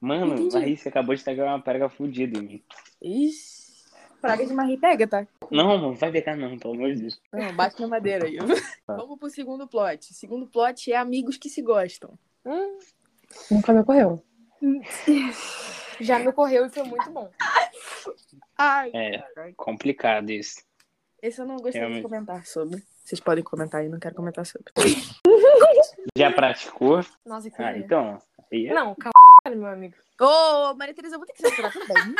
Mano, 0.00 0.34
Entendi. 0.34 0.54
Maria, 0.54 0.76
você 0.76 0.88
acabou 0.88 1.14
de 1.14 1.24
tacar 1.24 1.46
uma 1.46 1.62
praga 1.62 1.88
fudida 1.88 2.36
em 2.38 2.42
mim. 2.42 2.62
Ixi. 3.00 3.63
Praga 4.24 4.46
de 4.46 4.54
Marie 4.54 4.78
pega, 4.78 5.06
tá? 5.06 5.26
Não, 5.50 5.76
não 5.78 5.94
vai 5.94 6.10
pegar 6.10 6.34
não, 6.36 6.58
pelo 6.58 6.74
amor 6.74 6.92
de 6.94 7.02
Deus. 7.02 7.20
Não, 7.32 7.54
bate 7.54 7.80
na 7.80 7.86
madeira 7.88 8.26
aí. 8.26 8.38
Tá. 8.38 8.46
Vamos 8.96 9.18
pro 9.18 9.28
segundo 9.28 9.66
plot. 9.68 10.10
O 10.10 10.14
segundo 10.14 10.46
plot 10.46 10.90
é 10.90 10.96
amigos 10.96 11.36
que 11.36 11.48
se 11.50 11.60
gostam. 11.62 12.18
Hum, 12.44 12.78
Nunca 13.50 13.72
me 13.72 13.80
ocorreu. 13.80 14.22
já 16.00 16.18
me 16.18 16.28
ocorreu 16.28 16.66
e 16.66 16.70
foi 16.70 16.82
muito 16.84 17.10
bom. 17.10 17.30
Ai, 18.56 18.90
É. 18.94 19.18
caralho. 19.18 19.54
Complicado 19.56 20.30
isso. 20.30 20.62
Esse 21.22 21.40
eu 21.40 21.46
não 21.46 21.56
gostaria 21.56 21.80
Realmente. 21.80 22.02
de 22.02 22.02
comentar 22.08 22.46
sobre. 22.46 22.82
Vocês 23.04 23.20
podem 23.20 23.42
comentar 23.44 23.80
aí, 23.80 23.88
não 23.88 23.98
quero 23.98 24.14
comentar 24.14 24.44
sobre. 24.46 24.72
Já 26.16 26.32
praticou? 26.32 27.00
Nossa, 27.24 27.50
que 27.50 27.62
Ah, 27.62 27.76
então. 27.76 28.18
Aí 28.52 28.66
é... 28.68 28.74
Não, 28.74 28.94
calma, 28.94 29.12
meu 29.56 29.66
amigo. 29.66 29.94
Ô, 30.20 30.74
Maria 30.74 30.94
Tereza, 30.94 31.16
eu 31.16 31.18
vou 31.18 31.26
ter 31.26 31.32
que 31.32 31.42
censurar 31.48 31.72
também. 31.72 32.14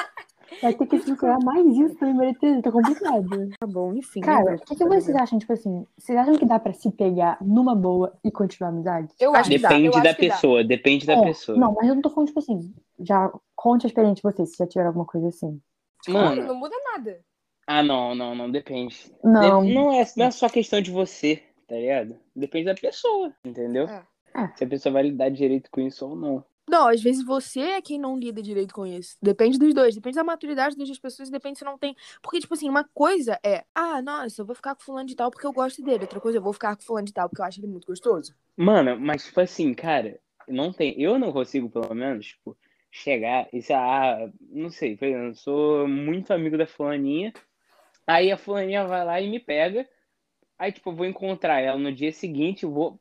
Vai 0.63 0.75
ter 0.75 0.87
que 0.87 0.99
censurar 1.01 1.39
mais 1.45 1.67
isso 1.77 1.97
Maria 2.15 2.35
Tereza, 2.35 2.63
tá 2.63 2.73
complicado. 2.73 3.27
Tá 3.61 3.67
bom, 3.67 3.95
enfim. 3.95 4.21
Cara, 4.21 4.45
né, 4.53 4.57
o 4.57 4.65
que, 4.65 4.77
que 4.77 4.85
vocês 4.85 5.17
acham, 5.17 5.39
tipo 5.39 5.53
assim, 5.53 5.87
vocês 5.97 6.19
acham 6.19 6.35
que 6.37 6.47
dá 6.47 6.59
pra 6.59 6.73
se 6.73 6.91
pegar 6.91 7.39
numa 7.41 7.75
boa 7.75 8.13
e 8.25 8.31
continuar 8.31 8.69
a 8.71 8.73
amizade? 8.73 9.09
Eu 9.21 9.31
Acho 9.33 9.41
acho 9.41 9.51
que 9.51 9.59
dá, 9.59 9.69
Depende 9.69 9.91
da 10.03 10.15
que 10.15 10.29
dá. 10.29 10.35
pessoa, 10.35 10.65
depende 10.65 11.07
da 11.07 11.13
É, 11.15 11.23
pessoa. 11.23 11.59
Não, 11.59 11.73
mas 11.75 11.89
eu 11.89 11.95
não 11.95 12.03
tô 12.03 12.11
falando, 12.11 12.29
tipo 12.29 12.39
assim, 12.41 12.73
já 13.01 13.31
conte 13.55 13.87
a 13.87 13.89
experiência 13.89 14.17
de 14.17 14.23
vocês, 14.23 14.51
se 14.51 14.57
já 14.59 14.67
tiveram 14.67 14.89
alguma 14.89 15.07
coisa 15.07 15.29
assim. 15.29 15.61
Mano, 16.09 16.37
Mano, 16.37 16.47
não 16.49 16.55
muda 16.57 16.77
nada. 16.93 17.21
ah 17.67 17.83
não, 17.83 18.15
não, 18.15 18.35
não, 18.35 18.51
depende. 18.51 19.11
Não. 19.23 19.63
De- 19.65 19.73
Não 19.75 19.93
é, 19.93 20.05
não 20.17 20.27
é 20.27 20.31
só 20.31 20.49
questão 20.49 20.81
de 20.83 20.91
você, 20.91 21.43
tá 21.67 21.75
ligado? 21.77 22.17
Depende 22.37 22.67
da 22.67 22.75
pessoa, 22.75 23.33
entendeu? 23.45 23.87
É. 23.89 24.03
É. 24.37 24.49
Se 24.57 24.65
a 24.65 24.67
pessoa 24.67 24.93
vai 24.93 25.05
lidar 25.05 25.31
direito 25.31 25.71
com 25.71 25.81
isso 25.81 26.07
ou 26.09 26.17
não. 26.17 26.45
Não, 26.69 26.89
às 26.89 27.03
vezes 27.03 27.25
você 27.25 27.61
é 27.61 27.83
quem 27.83 27.99
não 27.99 28.19
lida 28.19 28.43
direito 28.43 28.75
com 28.75 28.87
isso. 28.87 29.17
Depende 29.23 29.59
dos 29.59 29.75
dois. 29.75 29.95
Depende 29.95 30.17
da 30.17 30.25
maturidade 30.25 30.77
das 30.77 30.89
duas 30.89 30.99
pessoas. 30.99 31.31
Depende 31.31 31.59
se 31.59 31.65
não 31.65 31.79
tem. 31.79 31.95
Porque, 32.23 32.41
tipo 32.41 32.55
assim, 32.55 32.69
uma 32.69 32.85
coisa 32.95 33.39
é. 33.45 33.65
Ah, 33.75 34.01
nossa, 34.01 34.41
eu 34.41 34.47
vou 34.47 34.55
ficar 34.55 34.75
com 34.75 34.83
fulano 34.83 35.07
de 35.07 35.15
tal 35.15 35.31
porque 35.31 35.47
eu 35.47 35.53
gosto 35.53 35.83
dele. 35.83 36.03
Outra 36.03 36.21
coisa, 36.21 36.39
eu 36.39 36.43
vou 36.43 36.53
ficar 36.53 36.75
com 36.77 36.83
fulano 36.83 37.07
de 37.07 37.13
tal 37.13 37.29
porque 37.29 37.43
eu 37.43 37.47
acho 37.47 37.61
ele 37.61 37.67
muito 37.67 37.87
gostoso. 37.87 38.35
Mano, 38.57 38.99
mas 38.99 39.25
tipo 39.25 39.41
assim, 39.41 39.75
cara, 39.75 40.19
não 40.49 40.73
tem, 40.73 41.01
eu 41.01 41.19
não 41.19 41.33
consigo, 41.33 41.69
pelo 41.71 41.95
menos, 41.95 42.27
tipo, 42.27 42.57
chegar 42.91 43.49
e 43.53 43.59
dizer, 43.59 43.75
ah, 43.75 44.31
não 44.51 44.71
sei, 44.71 44.97
por 44.97 45.07
exemplo, 45.07 45.29
eu 45.29 45.35
sou 45.35 45.89
muito 45.89 46.33
amigo 46.33 46.57
da 46.57 46.67
fulaninha, 46.67 47.33
aí 48.07 48.31
a 48.31 48.37
fulaninha 48.37 48.87
vai 48.87 49.05
lá 49.05 49.21
e 49.21 49.29
me 49.29 49.41
pega, 49.41 49.89
aí, 50.59 50.73
tipo, 50.73 50.91
eu 50.91 50.97
vou 50.97 51.07
encontrar 51.07 51.61
ela 51.61 51.79
no 51.79 51.93
dia 51.93 52.13
seguinte, 52.13 52.67
vou 52.67 53.01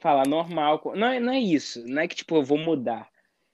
falar 0.00 0.26
normal, 0.26 0.80
não 0.96 1.06
é, 1.08 1.20
não 1.20 1.32
é 1.32 1.38
isso, 1.40 1.86
não 1.86 2.02
é 2.02 2.08
que, 2.08 2.16
tipo, 2.16 2.36
eu 2.36 2.42
vou 2.42 2.58
mudar, 2.58 3.08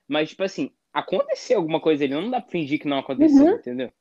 mas, 0.09 0.31
tipo 0.31 0.43
assim, 0.43 0.71
aconteceu 0.93 1.59
alguma 1.59 1.81
coisa 1.81 2.05
ali, 2.05 2.15
não 2.15 2.31
dá 2.31 2.41
pra 2.41 2.51
fingir 2.51 2.79
que 2.81 2.89
não 2.89 2.99
aconteceu, 2.99 3.45
Uhum. 3.45 3.55
entendeu? 3.57 3.93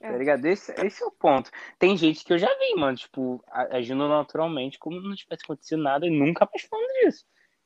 É. 0.00 0.10
Tá 0.10 0.18
ligado? 0.18 0.44
Esse, 0.46 0.72
esse 0.84 1.02
é 1.02 1.06
o 1.06 1.12
ponto. 1.12 1.48
Tem 1.78 1.96
gente 1.96 2.24
que 2.24 2.32
eu 2.32 2.38
já 2.38 2.48
vi, 2.58 2.74
mano, 2.74 2.96
tipo, 2.96 3.42
agindo 3.48 4.08
naturalmente, 4.08 4.78
como 4.78 5.00
não 5.00 5.14
tivesse 5.14 5.44
acontecido 5.44 5.80
nada 5.80 6.06
e 6.06 6.10
nunca 6.10 6.48
mais 6.52 6.62
falando 6.66 6.88
disso. 7.04 7.24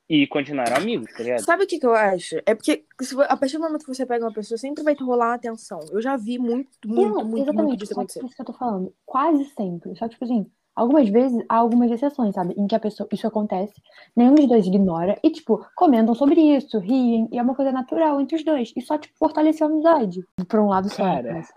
E 0.09 0.25
continuaram 0.29 0.77
amigos, 0.77 1.11
tá 1.13 1.23
ligado? 1.23 1.41
Sabe 1.41 1.65
o 1.65 1.67
que, 1.67 1.81
que 1.81 1.87
eu 1.87 1.95
acho? 1.95 2.37
É 2.47 2.55
porque 2.55 2.85
a 3.29 3.37
partir 3.37 3.57
do 3.57 3.63
momento 3.65 3.85
que 3.85 3.93
você 3.95 4.07
pega 4.07 4.25
uma 4.25 4.33
pessoa, 4.33 4.57
sempre 4.57 4.85
vai 4.85 4.95
rolar 4.95 5.31
uma 5.31 5.39
tensão. 5.39 5.81
Eu 5.91 6.01
já 6.01 6.17
vi 6.17 6.39
muito, 6.39 6.71
muito, 6.87 7.01
Não, 7.09 7.15
muito, 7.15 7.27
muito 7.27 7.43
exatamente, 7.51 7.77
disso 7.79 7.93
acontecer. 7.95 8.25
isso 8.25 8.37
que 8.37 8.43
eu 8.43 8.47
tô 8.47 8.53
falando. 8.53 8.95
Quase 9.05 9.45
sempre. 9.47 9.97
Só 9.97 10.05
que, 10.07 10.13
tipo 10.15 10.25
assim, 10.27 10.49
algumas 10.77 11.09
vezes 11.09 11.43
há 11.49 11.57
algumas 11.57 11.91
exceções, 11.91 12.35
sabe? 12.35 12.55
Em 12.57 12.67
que 12.67 12.75
a 12.75 12.79
pessoa, 12.81 13.09
isso 13.11 13.27
acontece, 13.27 13.73
nenhum 14.15 14.35
dos 14.35 14.47
dois 14.47 14.67
ignora 14.67 15.19
e, 15.25 15.31
tipo, 15.31 15.67
comentam 15.75 16.15
sobre 16.15 16.41
isso, 16.41 16.79
riem, 16.79 17.27
e 17.33 17.39
é 17.39 17.43
uma 17.43 17.55
coisa 17.55 17.73
natural 17.73 18.21
entre 18.21 18.37
os 18.37 18.45
dois. 18.45 18.73
E 18.77 18.83
só, 18.83 18.99
tipo, 18.99 19.15
fortaleceu 19.19 19.67
a 19.67 19.71
amizade. 19.71 20.23
Por 20.47 20.61
um 20.61 20.69
lado 20.69 20.89
só. 20.91 21.03
Cara, 21.03 21.33
mas- 21.33 21.53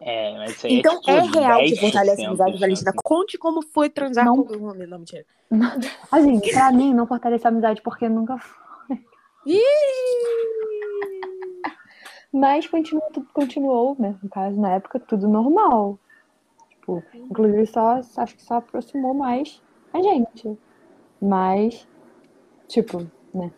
É, 0.00 0.36
mas 0.36 0.50
isso 0.56 0.66
aí 0.66 0.78
Então 0.80 1.00
é, 1.06 1.12
é 1.16 1.22
tipo, 1.22 1.38
real 1.38 1.58
que 1.60 1.64
10%, 1.76 1.80
fortalece 1.80 2.24
a 2.24 2.28
amizade, 2.28 2.58
Valentina. 2.60 2.90
assim. 2.90 2.98
Conte 3.04 3.38
como 3.38 3.62
foi 3.62 3.88
transar 3.88 4.24
Não. 4.24 4.42
com 4.44 4.52
algum 4.52 4.68
homem. 4.70 4.86
Não, 4.88 4.98
mentira. 4.98 5.24
Assim, 6.10 6.40
pra 6.40 6.72
mim, 6.72 6.92
não 6.92 7.06
fortaleceu 7.06 7.46
a 7.48 7.52
amizade 7.52 7.80
porque 7.80 8.08
nunca 8.08 8.36
foi. 8.38 8.98
Mas 12.32 12.66
continua, 12.66 13.08
tudo 13.12 13.28
continuou, 13.32 13.94
né? 13.98 14.16
No 14.22 14.28
caso, 14.28 14.60
na 14.60 14.72
época, 14.74 14.98
tudo 14.98 15.28
normal. 15.28 15.98
Tipo, 16.84 17.02
inclusive, 17.14 17.66
só, 17.66 18.00
acho 18.18 18.36
que 18.36 18.42
só 18.42 18.56
aproximou 18.56 19.14
mais 19.14 19.62
a 19.90 20.02
gente. 20.02 20.58
Mas, 21.18 21.88
tipo, 22.68 23.10
né? 23.32 23.50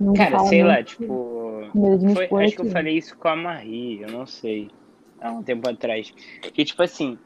Não 0.00 0.14
Cara, 0.14 0.38
sei 0.40 0.64
lá, 0.64 0.82
tipo. 0.82 1.68
Foi, 2.14 2.44
acho 2.44 2.56
que 2.56 2.62
eu 2.62 2.64
aqui. 2.64 2.72
falei 2.72 2.96
isso 2.96 3.16
com 3.18 3.28
a 3.28 3.36
Marie, 3.36 4.00
eu 4.00 4.10
não 4.10 4.26
sei. 4.26 4.70
Há 5.20 5.30
um 5.32 5.42
tempo 5.42 5.68
atrás. 5.68 6.10
Que, 6.54 6.64
tipo 6.64 6.82
assim, 6.82 7.18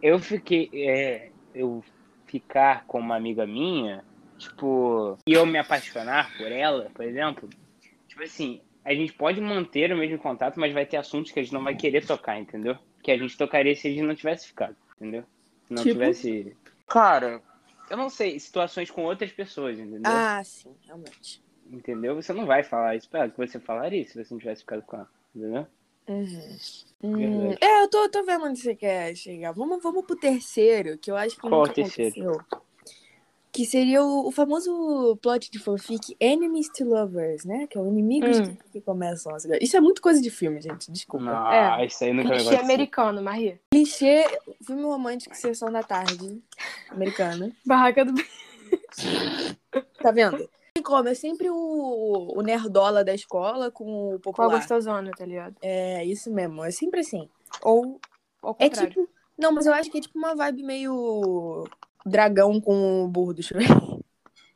eu 0.00 0.18
fiquei. 0.18 0.70
é, 0.72 1.28
eu 1.54 1.84
ficar 2.26 2.86
com 2.86 2.98
uma 2.98 3.14
amiga 3.14 3.46
minha, 3.46 4.02
tipo, 4.38 5.18
e 5.28 5.34
eu 5.34 5.44
me 5.44 5.58
apaixonar 5.58 6.34
por 6.36 6.50
ela, 6.50 6.90
por 6.94 7.04
exemplo, 7.04 7.48
tipo 8.08 8.22
assim, 8.22 8.60
a 8.84 8.92
gente 8.92 9.12
pode 9.12 9.40
manter 9.40 9.92
o 9.92 9.96
mesmo 9.96 10.18
contato, 10.18 10.58
mas 10.58 10.72
vai 10.72 10.84
ter 10.84 10.96
assuntos 10.96 11.30
que 11.30 11.38
a 11.38 11.42
gente 11.42 11.52
não 11.52 11.62
vai 11.62 11.76
querer 11.76 12.04
tocar, 12.04 12.40
entendeu? 12.40 12.76
Que 13.02 13.12
a 13.12 13.18
gente 13.18 13.36
tocaria 13.38 13.76
se 13.76 13.86
a 13.86 13.90
gente 13.90 14.02
não 14.02 14.16
tivesse 14.16 14.48
ficado, 14.48 14.74
entendeu? 14.96 15.24
Se 15.66 15.74
não 15.74 15.82
Tipo? 15.82 15.94
tivesse. 15.94 16.56
Cara, 16.88 17.42
eu 17.90 17.96
não 17.96 18.08
sei, 18.10 18.38
situações 18.38 18.90
com 18.90 19.04
outras 19.04 19.32
pessoas, 19.32 19.78
entendeu? 19.78 20.02
Ah, 20.04 20.42
sim, 20.44 20.74
realmente. 20.86 21.42
Entendeu? 21.66 22.14
Você 22.14 22.32
não 22.32 22.46
vai 22.46 22.62
falar 22.62 22.96
isso 22.96 23.08
pra 23.08 23.20
ela, 23.20 23.30
que 23.30 23.36
você 23.38 23.58
falaria 23.58 24.04
se 24.04 24.14
você 24.22 24.32
não 24.32 24.38
tivesse 24.38 24.62
ficado 24.62 24.82
com 24.82 24.96
ela, 24.96 25.10
entendeu? 25.34 25.66
Uhum. 26.06 26.58
Hum, 27.02 27.54
é, 27.60 27.82
eu 27.82 27.88
tô, 27.88 28.08
tô 28.10 28.22
vendo 28.24 28.44
onde 28.44 28.60
você 28.60 28.74
quer 28.74 29.14
chegar. 29.16 29.52
Vamos, 29.52 29.82
vamos 29.82 30.04
pro 30.04 30.16
terceiro, 30.16 30.98
que 30.98 31.10
eu 31.10 31.16
acho 31.16 31.36
que 31.36 31.40
Qual 31.40 31.62
nunca 31.62 31.72
terceiro? 31.74 32.12
aconteceu. 32.12 32.62
Que 33.54 33.64
seria 33.64 34.02
o, 34.02 34.26
o 34.26 34.32
famoso 34.32 35.16
plot 35.22 35.48
de 35.48 35.60
fanfic 35.60 36.16
Enemies 36.18 36.68
to 36.70 36.84
Lovers, 36.84 37.44
né? 37.44 37.68
Que 37.68 37.78
é 37.78 37.80
o 37.80 37.86
inimigos 37.86 38.40
Hum. 38.40 38.56
que, 38.56 38.70
que 38.72 38.80
começam 38.80 39.32
a 39.32 39.38
se 39.38 39.48
Isso 39.62 39.76
é 39.76 39.80
muito 39.80 40.02
coisa 40.02 40.20
de 40.20 40.28
filme, 40.28 40.60
gente. 40.60 40.90
Desculpa. 40.90 41.24
Não, 41.24 41.52
É. 41.52 41.86
isso 41.86 42.02
aí 42.02 42.12
nunca 42.12 42.30
Clichê 42.30 42.56
americano, 42.56 43.22
Maria. 43.22 43.60
Clichê, 43.70 44.24
filme 44.66 44.82
romântico, 44.82 45.36
sessão 45.36 45.70
da 45.70 45.84
tarde, 45.84 46.42
americana. 46.90 47.52
Barraca 47.64 48.04
do. 48.04 48.12
Tá 50.02 50.10
vendo? 50.10 50.48
E 50.76 50.82
como? 50.82 51.08
É 51.08 51.14
sempre 51.14 51.48
o, 51.48 52.32
o 52.36 52.42
nerdola 52.42 53.04
da 53.04 53.14
escola 53.14 53.70
com 53.70 53.84
o 53.84 54.08
Com 54.10 54.14
a 54.16 54.20
popular. 54.20 54.50
gostosona, 54.56 55.10
tá 55.16 55.24
ligado? 55.24 55.54
É 55.62 56.04
isso 56.04 56.28
mesmo, 56.32 56.64
é 56.64 56.72
sempre 56.72 57.00
assim. 57.00 57.28
Ou 57.62 58.00
Ao 58.42 58.56
é 58.58 58.68
contrário. 58.68 58.90
tipo. 58.90 59.08
Não, 59.38 59.52
mas 59.52 59.66
eu 59.66 59.72
acho 59.74 59.90
que 59.90 59.98
é 59.98 60.00
tipo 60.00 60.18
uma 60.18 60.34
vibe 60.34 60.62
meio 60.64 61.64
dragão 62.04 62.60
com 62.60 63.04
o 63.04 63.08
burro 63.08 63.34
do 63.34 63.42
Shrek. 63.42 63.68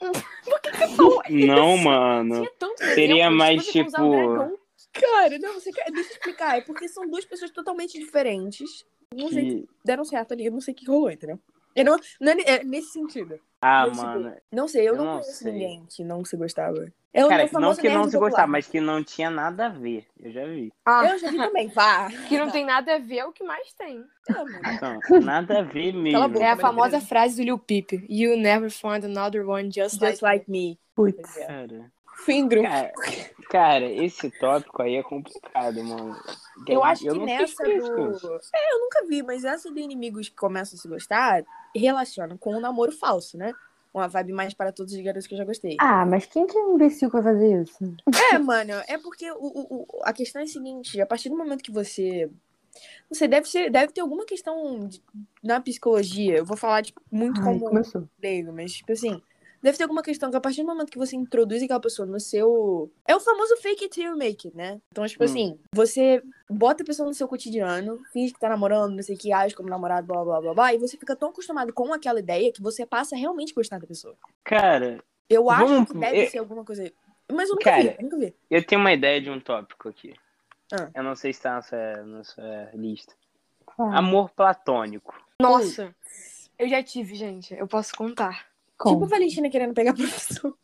Não, 1.30 1.76
mano. 1.76 2.36
Tinha 2.36 2.50
tantos 2.58 2.86
Seria 2.94 3.26
exemplos, 3.26 3.36
mais 3.38 3.66
você 3.66 3.82
usar 3.82 4.02
o 4.02 4.12
tipo-. 4.12 4.58
Cara, 4.92 5.38
não, 5.38 5.54
você 5.54 5.70
quer. 5.72 5.90
Deixa 5.92 6.10
eu 6.10 6.14
explicar. 6.14 6.56
É 6.56 6.60
porque 6.60 6.88
são 6.88 7.08
duas 7.08 7.24
pessoas 7.24 7.50
totalmente 7.50 7.98
diferentes. 7.98 8.84
Não 9.14 9.28
sei 9.28 9.44
que 9.44 9.60
Que... 9.62 9.68
deram 9.84 10.04
certo 10.04 10.32
ali, 10.32 10.46
eu 10.46 10.52
não 10.52 10.60
sei 10.60 10.72
o 10.72 10.76
que 10.76 10.86
rolou, 10.86 11.10
entendeu? 11.10 11.38
Eu 11.74 11.84
não, 11.84 11.96
não 12.20 12.32
é, 12.32 12.36
é 12.46 12.64
nesse 12.64 12.92
sentido. 12.92 13.38
Ah, 13.60 13.86
Mas, 13.86 13.96
tipo, 13.96 14.06
mano. 14.06 14.36
Não 14.50 14.66
sei, 14.66 14.82
eu, 14.88 14.94
Eu 14.94 14.96
não, 14.96 15.04
não 15.04 15.20
conheço 15.20 15.44
sei. 15.44 15.52
ninguém 15.52 15.86
que 15.88 16.02
não 16.04 16.24
se 16.24 16.36
gostava. 16.36 16.92
É 17.12 17.24
o 17.24 17.28
Cara, 17.28 17.48
meu 17.50 17.60
não 17.60 17.74
que 17.74 17.88
não 17.88 18.04
se 18.04 18.10
popular. 18.12 18.28
gostava, 18.30 18.46
mas 18.48 18.66
que 18.66 18.80
não 18.80 19.02
tinha 19.02 19.30
nada 19.30 19.66
a 19.66 19.68
ver. 19.70 20.06
Eu 20.20 20.30
já 20.30 20.44
vi. 20.44 20.72
Ah, 20.84 21.06
Eu 21.08 21.18
já 21.18 21.30
vi 21.30 21.36
também, 21.38 21.68
vá. 21.68 22.08
que 22.28 22.38
não 22.38 22.50
tem 22.50 22.64
nada 22.66 22.96
a 22.96 22.98
ver 22.98 23.18
é 23.18 23.24
o 23.24 23.32
que 23.32 23.42
mais 23.42 23.72
tem. 23.72 24.04
Então, 24.28 25.00
nada 25.22 25.60
a 25.60 25.62
ver 25.62 25.92
mesmo. 25.94 26.28
Boca. 26.28 26.44
É 26.44 26.50
a 26.50 26.56
famosa 26.56 27.00
frase 27.00 27.36
do 27.36 27.44
Lil 27.44 27.58
Peep. 27.58 27.92
You 28.08 28.36
never 28.36 28.70
find 28.70 29.04
another 29.04 29.48
one 29.48 29.70
just, 29.72 29.98
Just 29.98 30.02
like 30.02 30.22
like, 30.22 30.50
me. 30.50 30.78
Putz. 30.94 31.34
Cara, 31.34 31.90
grupo. 32.46 32.68
cara, 32.68 32.92
cara, 33.48 33.84
esse 33.86 34.30
tópico 34.32 34.82
aí 34.82 34.96
é 34.96 35.02
complicado, 35.02 35.82
mano. 35.82 36.14
Eu 36.66 36.84
acho 36.84 37.02
que 37.04 37.18
nessa 37.20 37.64
do. 37.64 37.70
É, 37.70 38.74
eu 38.74 38.80
nunca 38.80 39.06
vi, 39.08 39.22
mas 39.22 39.44
essa 39.44 39.72
de 39.72 39.80
inimigos 39.80 40.28
que 40.28 40.36
começam 40.36 40.76
a 40.76 40.80
se 40.80 40.88
gostar 40.88 41.42
relaciona 41.74 42.36
com 42.36 42.54
o 42.56 42.60
namoro 42.60 42.92
falso, 42.92 43.38
né? 43.38 43.52
Uma 43.92 44.06
vibe 44.08 44.32
mais 44.32 44.54
para 44.54 44.72
todos 44.72 44.92
os 44.92 45.00
garotos 45.00 45.26
que 45.26 45.34
eu 45.34 45.38
já 45.38 45.44
gostei. 45.44 45.76
Ah, 45.80 46.04
mas 46.04 46.26
quem 46.26 46.46
que 46.46 46.56
é 46.56 46.60
um 46.60 46.74
imbecil 46.74 47.10
vai 47.10 47.22
fazer 47.22 47.62
isso? 47.62 47.84
É, 48.32 48.38
mano, 48.38 48.72
é 48.86 48.98
porque 48.98 49.30
o, 49.32 49.36
o, 49.38 49.82
o- 49.82 49.86
a 50.04 50.12
questão 50.12 50.40
é 50.40 50.44
a 50.44 50.48
seguinte: 50.48 51.00
a 51.00 51.06
partir 51.06 51.28
do 51.28 51.36
momento 51.36 51.62
que 51.62 51.72
você. 51.72 52.30
Você 53.10 53.26
deve 53.26 53.48
ser, 53.48 53.70
deve 53.70 53.92
ter 53.92 54.00
alguma 54.00 54.24
questão 54.24 54.86
de- 54.86 55.02
na 55.42 55.60
psicologia. 55.60 56.36
Eu 56.38 56.44
vou 56.44 56.56
falar 56.56 56.82
tipo, 56.82 57.00
muito 57.10 57.40
Ai, 57.40 57.58
como 57.58 57.80
leigo, 58.22 58.52
mas 58.52 58.72
tipo 58.72 58.92
assim, 58.92 59.20
deve 59.62 59.76
ter 59.76 59.84
alguma 59.84 60.02
questão 60.02 60.30
que 60.30 60.36
a 60.36 60.40
partir 60.40 60.62
do 60.62 60.66
momento 60.68 60.90
que 60.90 60.98
você 60.98 61.16
introduz 61.16 61.62
aquela 61.62 61.80
pessoa 61.80 62.06
no 62.06 62.18
seu. 62.20 62.90
É 63.06 63.14
o 63.14 63.20
famoso 63.20 63.56
fake 63.58 63.84
it 63.84 63.94
till 63.94 64.10
you 64.12 64.16
make 64.16 64.46
it, 64.48 64.56
né? 64.56 64.80
Então, 64.92 65.06
tipo 65.06 65.22
Hum. 65.22 65.26
assim, 65.26 65.58
você 65.74 66.22
bota 66.48 66.82
a 66.82 66.86
pessoa 66.86 67.08
no 67.08 67.14
seu 67.14 67.26
cotidiano, 67.28 68.00
finge 68.12 68.32
que 68.32 68.40
tá 68.40 68.48
namorando, 68.48 68.94
não 68.94 69.02
sei 69.02 69.14
o 69.14 69.18
que, 69.18 69.32
age 69.32 69.54
como 69.54 69.68
namorado, 69.68 70.06
blá 70.06 70.24
blá 70.24 70.40
blá 70.40 70.54
blá, 70.54 70.74
e 70.74 70.78
você 70.78 70.96
fica 70.96 71.14
tão 71.16 71.30
acostumado 71.30 71.72
com 71.72 71.92
aquela 71.92 72.20
ideia 72.20 72.52
que 72.52 72.62
você 72.62 72.84
passa 72.86 73.14
a 73.14 73.18
realmente 73.18 73.52
gostar 73.54 73.78
da 73.78 73.86
pessoa. 73.86 74.16
Cara, 74.44 75.02
Eu 75.30 75.50
acho 75.50 75.66
Vamos- 75.66 75.90
que 75.92 75.98
deve 75.98 76.24
eu- 76.24 76.30
ser 76.30 76.38
alguma 76.38 76.64
coisa. 76.64 76.90
Mas 77.30 77.50
eu 77.50 77.54
nunca 77.56 77.64
Cara, 77.70 77.82
vi, 77.82 77.88
eu 77.98 78.02
nunca 78.02 78.16
vi. 78.16 78.34
eu 78.50 78.64
tenho 78.66 78.80
uma 78.80 78.92
ideia 78.94 79.20
de 79.20 79.28
um 79.28 79.38
tópico 79.38 79.86
aqui. 79.90 80.14
Ah. 80.72 80.88
Eu 80.94 81.02
não 81.02 81.14
sei 81.14 81.34
se 81.34 81.42
tá 81.42 81.52
na 81.56 81.60
sua, 81.62 81.96
na 82.04 82.24
sua 82.24 82.70
lista. 82.72 83.14
Ah, 83.78 83.98
Amor 83.98 84.30
platônico. 84.30 85.14
Nossa, 85.42 85.94
eu 86.58 86.66
já 86.66 86.82
tive, 86.82 87.14
gente. 87.14 87.52
Eu 87.54 87.66
posso 87.68 87.94
contar. 87.94 88.46
Tipo 88.86 89.04
a 89.04 89.08
Valentina 89.08 89.50
querendo 89.50 89.74
pegar 89.74 89.92
professor. 89.94 90.54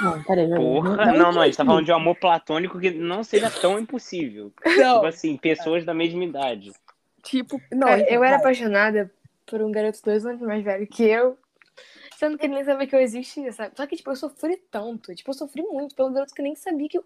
Não, 0.00 0.22
peraí, 0.22 0.48
peraí. 0.48 0.64
Porra, 0.64 1.12
não, 1.12 1.32
não, 1.32 1.40
a 1.42 1.46
gente 1.46 1.56
tá 1.56 1.64
falando 1.64 1.84
de 1.84 1.92
um 1.92 1.96
amor 1.96 2.16
platônico 2.18 2.78
que 2.78 2.90
não 2.90 3.24
seja 3.24 3.50
tão 3.50 3.78
impossível. 3.78 4.52
Não. 4.64 4.94
Tipo 4.94 5.06
assim, 5.06 5.36
pessoas 5.36 5.84
da 5.84 5.92
mesma 5.92 6.24
idade. 6.24 6.72
Tipo, 7.22 7.60
não, 7.72 7.88
Cara, 7.88 8.00
então, 8.02 8.14
eu 8.14 8.24
era 8.24 8.36
vai. 8.36 8.40
apaixonada 8.40 9.12
por 9.44 9.60
um 9.60 9.72
garoto 9.72 10.00
dois 10.04 10.24
anos 10.24 10.40
mais 10.40 10.62
velho 10.64 10.86
que 10.86 11.02
eu. 11.02 11.36
Sendo 12.16 12.38
que 12.38 12.46
ele 12.46 12.54
nem 12.54 12.64
sabia 12.64 12.86
que 12.86 12.94
eu 12.94 13.00
existia, 13.00 13.52
sabe? 13.52 13.76
Só 13.76 13.86
que, 13.86 13.96
tipo, 13.96 14.10
eu 14.10 14.16
sofri 14.16 14.56
tanto. 14.70 15.14
Tipo, 15.14 15.30
eu 15.30 15.34
sofri 15.34 15.62
muito 15.62 15.94
pelo 15.94 16.10
garoto 16.10 16.34
que 16.34 16.42
nem 16.42 16.54
sabia 16.54 16.88
que 16.88 16.98
eu. 16.98 17.04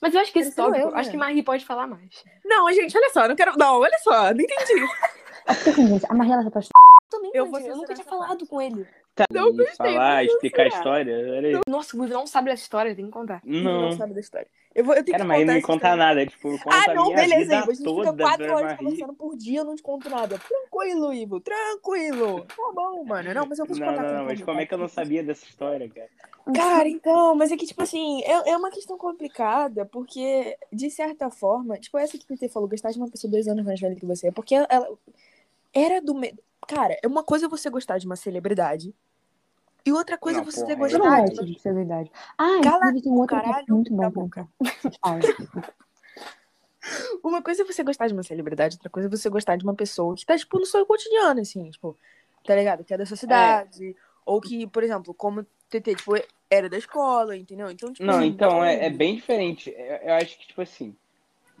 Mas 0.00 0.14
eu 0.14 0.20
acho 0.20 0.32
que 0.32 0.38
esse 0.40 0.54
tópico, 0.54 0.78
eu, 0.78 0.90
né? 0.90 0.98
acho 1.00 1.10
que 1.10 1.16
Marie 1.16 1.42
pode 1.42 1.64
falar 1.64 1.86
mais. 1.86 2.24
Não, 2.44 2.70
gente, 2.72 2.96
olha 2.96 3.10
só, 3.10 3.22
eu 3.22 3.28
não 3.30 3.36
quero. 3.36 3.56
Não, 3.56 3.80
olha 3.80 3.98
só, 4.02 4.34
não 4.34 4.40
entendi. 4.40 4.74
É 5.46 5.72
gente, 5.72 6.04
a 6.08 6.14
Maria 6.14 6.34
ela 6.34 6.42
se 6.42 6.48
apaixonou. 6.48 6.82
Também, 7.08 7.30
Eu 7.32 7.44
eu, 7.44 7.50
vou 7.50 7.60
eu 7.60 7.64
censurar 7.66 7.80
nunca 7.80 7.94
tinha 7.94 8.04
falado 8.04 8.28
parte. 8.28 8.46
com 8.46 8.60
ele. 8.60 8.86
Não 9.30 9.48
e 9.48 9.56
gostei, 9.56 9.94
falar, 9.94 10.24
explicar 10.24 10.62
a 10.64 10.68
história. 10.68 11.16
Nossa, 11.68 11.96
o 11.96 12.00
Guido 12.00 12.14
não 12.14 12.26
sabe 12.26 12.50
dessa 12.50 12.62
história, 12.62 12.94
tem 12.94 13.06
que 13.06 13.10
contar. 13.10 13.40
Não. 13.44 13.82
Não. 13.82 13.92
sabe 13.92 14.14
da 14.14 14.20
história. 14.20 14.46
Eu, 14.74 14.84
vou, 14.84 14.94
eu 14.94 15.02
tenho 15.02 15.16
Cara, 15.16 15.24
que 15.24 15.28
mas 15.28 15.40
contar 15.40 15.46
não 15.46 15.54
me 15.54 15.62
conta 15.62 15.96
nada. 15.96 16.26
Tipo, 16.26 16.50
conta 16.62 16.90
Ah, 16.90 16.94
não, 16.94 17.14
beleza, 17.14 17.54
Ivo. 17.56 17.70
A 17.70 17.74
gente 17.74 17.84
toda 17.84 18.10
fica 18.12 18.22
quatro 18.24 18.46
horas 18.46 18.62
Marie. 18.62 18.76
conversando 18.76 19.14
por 19.14 19.36
dia, 19.36 19.60
eu 19.60 19.64
não 19.64 19.74
te 19.74 19.82
conto 19.82 20.10
nada. 20.10 20.38
Tranquilo, 20.38 21.14
Ivo, 21.14 21.40
tranquilo. 21.40 22.44
Tá 22.44 22.72
bom, 22.74 23.04
mano. 23.04 23.32
Não, 23.32 23.46
mas 23.46 23.58
eu 23.58 23.64
vou 23.64 23.74
te 23.74 23.80
Não, 23.80 23.88
contar. 23.88 24.02
não, 24.02 24.14
não, 24.18 24.24
mas 24.26 24.42
como 24.42 24.58
é 24.58 24.62
tá? 24.62 24.68
que 24.68 24.74
eu 24.74 24.78
não 24.78 24.88
sabia 24.88 25.22
dessa 25.22 25.46
história, 25.46 25.88
cara? 25.88 26.10
Cara, 26.54 26.88
então, 26.88 27.34
mas 27.34 27.50
é 27.50 27.56
que, 27.56 27.66
tipo 27.66 27.82
assim, 27.82 28.22
é, 28.22 28.50
é 28.50 28.56
uma 28.56 28.70
questão 28.70 28.98
complicada, 28.98 29.84
porque, 29.86 30.56
de 30.70 30.90
certa 30.90 31.30
forma, 31.30 31.78
tipo, 31.78 31.98
essa 31.98 32.16
que 32.16 32.24
o 32.24 32.28
PT 32.28 32.48
falou, 32.50 32.68
gostar 32.68 32.90
de 32.90 32.98
uma 32.98 33.10
pessoa 33.10 33.30
dois 33.30 33.48
anos 33.48 33.64
mais 33.64 33.80
velha 33.80 33.96
que 33.96 34.06
você, 34.06 34.28
é 34.28 34.30
porque 34.30 34.54
ela 34.54 34.88
era 35.72 36.00
do. 36.00 36.14
Me... 36.14 36.34
Cara, 36.68 36.98
é 37.02 37.06
uma 37.06 37.22
coisa 37.22 37.48
você 37.48 37.68
gostar 37.70 37.98
de 37.98 38.06
uma 38.06 38.16
celebridade, 38.16 38.94
E 39.86 39.92
outra 39.92 40.18
coisa 40.18 40.40
é 40.40 40.42
Não, 40.42 40.50
você 40.50 40.62
porra, 40.62 40.74
ter 40.74 40.82
eu 40.82 40.86
Isso 40.86 40.98
não 40.98 41.06
é 41.14 41.20
gostado. 41.20 41.32
tipo 41.32 41.46
de 41.46 41.60
celebridade. 41.60 42.10
Ah, 42.36 42.60
Cala 42.60 42.76
inclusive 42.76 43.02
tem 43.02 43.12
um 43.12 43.18
outro 43.20 43.36
caralho 43.36 43.66
muito 43.68 43.94
bom 43.94 44.10
boca. 44.10 44.48
Uma 47.22 47.40
coisa 47.40 47.62
é 47.62 47.64
você 47.64 47.82
gostar 47.82 48.06
de 48.08 48.12
uma 48.12 48.22
celebridade, 48.22 48.76
outra 48.76 48.90
coisa 48.90 49.08
é 49.08 49.10
você 49.10 49.28
gostar 49.28 49.56
de 49.56 49.64
uma 49.64 49.74
pessoa 49.74 50.14
que 50.14 50.24
tá, 50.24 50.36
tipo, 50.36 50.58
no 50.58 50.66
seu 50.66 50.86
cotidiano, 50.86 51.40
assim, 51.40 51.68
tipo, 51.70 51.96
tá 52.44 52.54
ligado? 52.54 52.84
Que 52.84 52.94
é 52.94 52.98
da 52.98 53.06
sua 53.06 53.16
cidade. 53.16 53.96
Ou 54.24 54.40
que, 54.40 54.66
por 54.68 54.82
exemplo, 54.82 55.12
como 55.14 55.40
o 55.40 55.46
TT, 55.68 55.96
tipo, 55.96 56.14
era 56.48 56.68
da 56.68 56.78
escola, 56.78 57.36
entendeu? 57.36 57.70
Então, 57.70 57.92
tipo. 57.92 58.04
Não, 58.04 58.22
então 58.22 58.64
é, 58.64 58.86
é 58.86 58.90
bem 58.90 59.16
diferente. 59.16 59.70
Eu, 59.76 59.96
eu 59.96 60.14
acho 60.14 60.38
que, 60.38 60.46
tipo 60.48 60.62
assim, 60.62 60.94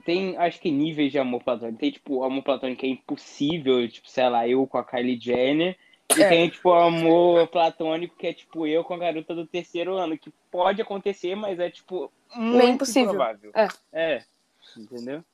tem, 0.04 0.36
acho 0.36 0.60
que 0.60 0.70
níveis 0.70 1.10
de 1.10 1.18
amor 1.18 1.42
platônico. 1.42 1.78
Tem, 1.78 1.90
tipo, 1.90 2.16
o 2.16 2.24
amor 2.24 2.42
platônico 2.42 2.80
que 2.80 2.86
é 2.86 2.90
impossível, 2.90 3.88
tipo, 3.88 4.08
sei 4.08 4.28
lá, 4.28 4.46
eu 4.48 4.66
com 4.66 4.78
a 4.78 4.84
Kylie 4.84 5.20
Jenner. 5.20 5.76
E 6.16 6.22
É. 6.22 6.28
tem, 6.28 6.48
tipo, 6.50 6.68
o 6.70 6.74
amor 6.74 7.48
platônico 7.48 8.16
que 8.16 8.26
é, 8.26 8.32
tipo, 8.32 8.66
eu 8.66 8.84
com 8.84 8.94
a 8.94 8.98
garota 8.98 9.34
do 9.34 9.46
terceiro 9.46 9.94
ano, 9.96 10.16
que 10.18 10.30
pode 10.50 10.80
acontecer, 10.80 11.34
mas 11.34 11.58
é, 11.58 11.70
tipo, 11.70 12.12
muito 12.34 12.66
impossível. 12.74 13.12
improvável. 13.12 13.50
É. 13.54 13.68
É, 13.92 14.24
entendeu? 14.76 15.24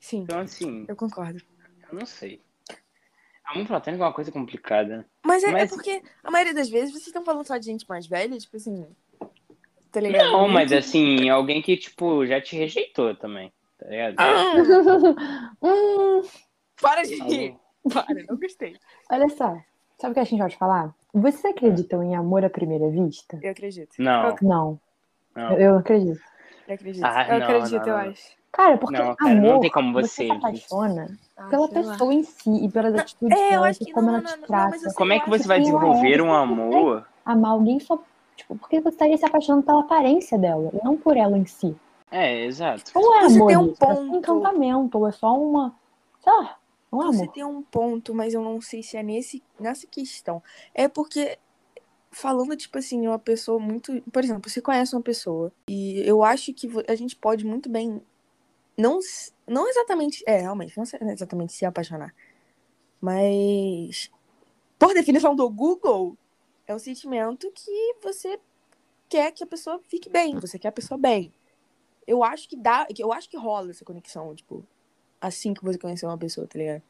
Sim, 0.00 0.18
Então, 0.22 0.40
assim, 0.40 0.84
eu 0.88 0.96
concordo. 0.96 1.40
eu 1.90 1.98
não 1.98 2.06
sei. 2.06 2.40
Amor 3.44 3.66
platônico 3.66 4.02
é 4.02 4.06
uma 4.06 4.12
coisa 4.12 4.30
complicada. 4.30 5.06
Mas 5.24 5.42
é, 5.42 5.48
é 5.48 5.52
Mas- 5.52 5.70
porque 5.70 6.02
a 6.22 6.30
maioria 6.30 6.52
das 6.52 6.68
vezes 6.68 6.90
vocês 6.92 7.06
estão 7.06 7.24
falando 7.24 7.46
só 7.46 7.56
de 7.56 7.64
gente 7.64 7.88
mais 7.88 8.06
velha, 8.06 8.36
tipo 8.36 8.56
assim. 8.56 8.86
Tá 9.90 10.00
ligado? 10.00 10.30
Não, 10.32 10.46
mas 10.48 10.70
assim, 10.70 11.30
alguém 11.30 11.62
que, 11.62 11.74
tipo, 11.76 12.26
já 12.26 12.40
te 12.42 12.54
rejeitou 12.56 13.14
também, 13.16 13.50
tá 13.78 13.86
ligado? 13.88 14.16
Ah, 14.18 14.52
Hum, 15.62 16.20
para 16.80 17.02
de 17.02 17.14
rir. 17.22 17.56
Para, 17.90 18.22
não 18.28 18.36
gostei. 18.36 18.76
olha 19.10 19.28
só. 19.30 19.56
Sabe 19.98 20.12
o 20.12 20.14
que 20.14 20.20
a 20.20 20.24
gente 20.24 20.38
pode 20.38 20.56
falar? 20.56 20.94
Vocês 21.12 21.44
acreditam 21.44 22.02
em 22.04 22.14
amor 22.14 22.44
à 22.44 22.50
primeira 22.50 22.88
vista? 22.88 23.38
Eu 23.42 23.50
acredito. 23.50 23.90
Não, 23.98 24.36
Não, 24.40 24.80
não. 25.34 25.58
eu 25.58 25.72
não 25.72 25.78
acredito. 25.80 26.20
Eu 26.68 26.74
acredito. 26.74 27.04
Ah, 27.04 27.26
Eu 27.28 27.40
não, 27.40 27.46
acredito, 27.46 27.80
não, 27.80 27.88
eu 27.88 28.04
não. 28.04 28.10
acho. 28.10 28.38
Cara, 28.52 28.78
porque 28.78 29.02
Não, 29.02 29.16
cara, 29.16 29.32
amor, 29.32 29.52
não 29.54 29.60
tem 29.60 29.70
como 29.70 29.92
você 29.92 30.08
você. 30.08 30.26
se 30.26 30.32
apaixona 30.32 31.18
Ah, 31.36 31.48
pela 31.50 31.66
lá. 31.66 31.68
pessoa 31.68 32.14
em 32.14 32.22
si 32.22 32.64
e 32.64 32.70
pelas 32.70 32.94
atitudes 32.94 33.36
É, 33.38 33.46
eu 33.46 33.50
dela, 33.50 33.70
e 33.70 33.74
que 33.74 33.92
como 33.92 34.06
não, 34.06 34.14
ela 34.18 34.22
te 34.22 34.36
não, 34.40 34.46
trata. 34.46 34.76
eu 34.76 34.80
sei 34.80 34.92
Como 34.94 35.12
é 35.12 35.20
que 35.20 35.28
você 35.28 35.48
vai 35.48 35.58
é, 35.58 35.60
desenvolver 35.62 36.22
um 36.22 36.32
amor? 36.32 37.06
Amar 37.24 37.50
alguém 37.50 37.80
só, 37.80 38.00
tipo, 38.36 38.56
porque 38.56 38.80
você 38.80 38.90
estaria 38.90 39.18
se 39.18 39.26
apaixonando 39.26 39.66
pela 39.66 39.80
aparência 39.80 40.38
dela, 40.38 40.70
e 40.72 40.84
não 40.84 40.96
por 40.96 41.16
ela 41.16 41.36
em 41.36 41.44
si. 41.44 41.76
É, 42.10 42.44
exato. 42.44 42.92
Ou 42.94 43.16
é 43.16 43.20
Você 43.22 43.36
amor 43.36 43.48
tem 43.48 43.56
um 43.56 43.70
é 43.70 43.74
ponto. 43.74 44.16
encantamento, 44.16 44.98
ou 44.98 45.08
é 45.08 45.12
só 45.12 45.36
uma, 45.36 45.74
sei 46.20 46.32
lá, 46.32 46.56
Você 46.90 47.22
amor. 47.22 47.32
tem 47.32 47.44
um 47.44 47.62
ponto, 47.62 48.14
mas 48.14 48.32
eu 48.32 48.42
não 48.42 48.60
sei 48.60 48.82
se 48.82 48.96
é 48.96 49.02
nesse, 49.02 49.42
nessa 49.60 49.86
questão. 49.86 50.42
É 50.74 50.88
porque, 50.88 51.38
falando, 52.10 52.56
tipo 52.56 52.78
assim, 52.78 53.06
uma 53.06 53.18
pessoa 53.18 53.58
muito. 53.58 54.00
Por 54.10 54.24
exemplo, 54.24 54.48
você 54.48 54.60
conhece 54.62 54.94
uma 54.94 55.02
pessoa 55.02 55.52
e 55.68 56.00
eu 56.08 56.22
acho 56.22 56.52
que 56.54 56.68
a 56.88 56.94
gente 56.94 57.14
pode 57.14 57.44
muito 57.44 57.68
bem. 57.68 58.00
Não, 58.76 59.00
não 59.46 59.68
exatamente. 59.68 60.24
É, 60.26 60.40
realmente, 60.40 60.76
não 60.76 61.10
exatamente 61.10 61.52
se 61.52 61.64
apaixonar. 61.64 62.14
Mas. 63.00 64.10
Por 64.78 64.94
definição 64.94 65.34
do 65.34 65.50
Google, 65.50 66.16
é 66.66 66.74
um 66.74 66.78
sentimento 66.78 67.50
que 67.52 67.96
você 68.00 68.38
quer 69.08 69.32
que 69.32 69.42
a 69.42 69.46
pessoa 69.46 69.80
fique 69.88 70.08
bem. 70.08 70.38
Você 70.38 70.58
quer 70.58 70.68
a 70.68 70.72
pessoa 70.72 70.96
bem. 70.96 71.32
Eu 72.06 72.24
acho 72.24 72.48
que 72.48 72.56
dá. 72.56 72.86
Eu 72.96 73.12
acho 73.12 73.28
que 73.28 73.36
rola 73.36 73.70
essa 73.70 73.84
conexão, 73.84 74.34
tipo 74.34 74.64
assim 75.20 75.54
que 75.54 75.62
você 75.64 75.78
conheceu 75.78 76.08
uma 76.08 76.18
pessoa, 76.18 76.46
tá 76.46 76.58
ligado? 76.58 76.82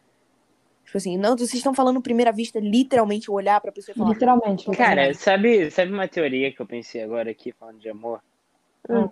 Tipo 0.85 0.97
assim, 0.97 1.19
não, 1.19 1.37
vocês 1.37 1.55
estão 1.55 1.75
falando 1.75 2.01
primeira 2.01 2.33
vista, 2.33 2.59
literalmente 2.59 3.31
olhar 3.31 3.61
pra 3.61 3.71
pessoa 3.71 3.93
e 3.95 3.99
falar. 3.99 4.11
Literalmente. 4.11 4.71
Cara, 4.71 5.13
sabe, 5.13 5.71
sabe 5.71 5.93
uma 5.93 6.09
teoria 6.09 6.51
que 6.51 6.61
eu 6.61 6.67
pensei 6.67 7.03
agora 7.03 7.31
aqui, 7.31 7.53
falando 7.53 7.79
de 7.79 7.91
amor? 7.91 8.23
Hum. 8.89 9.11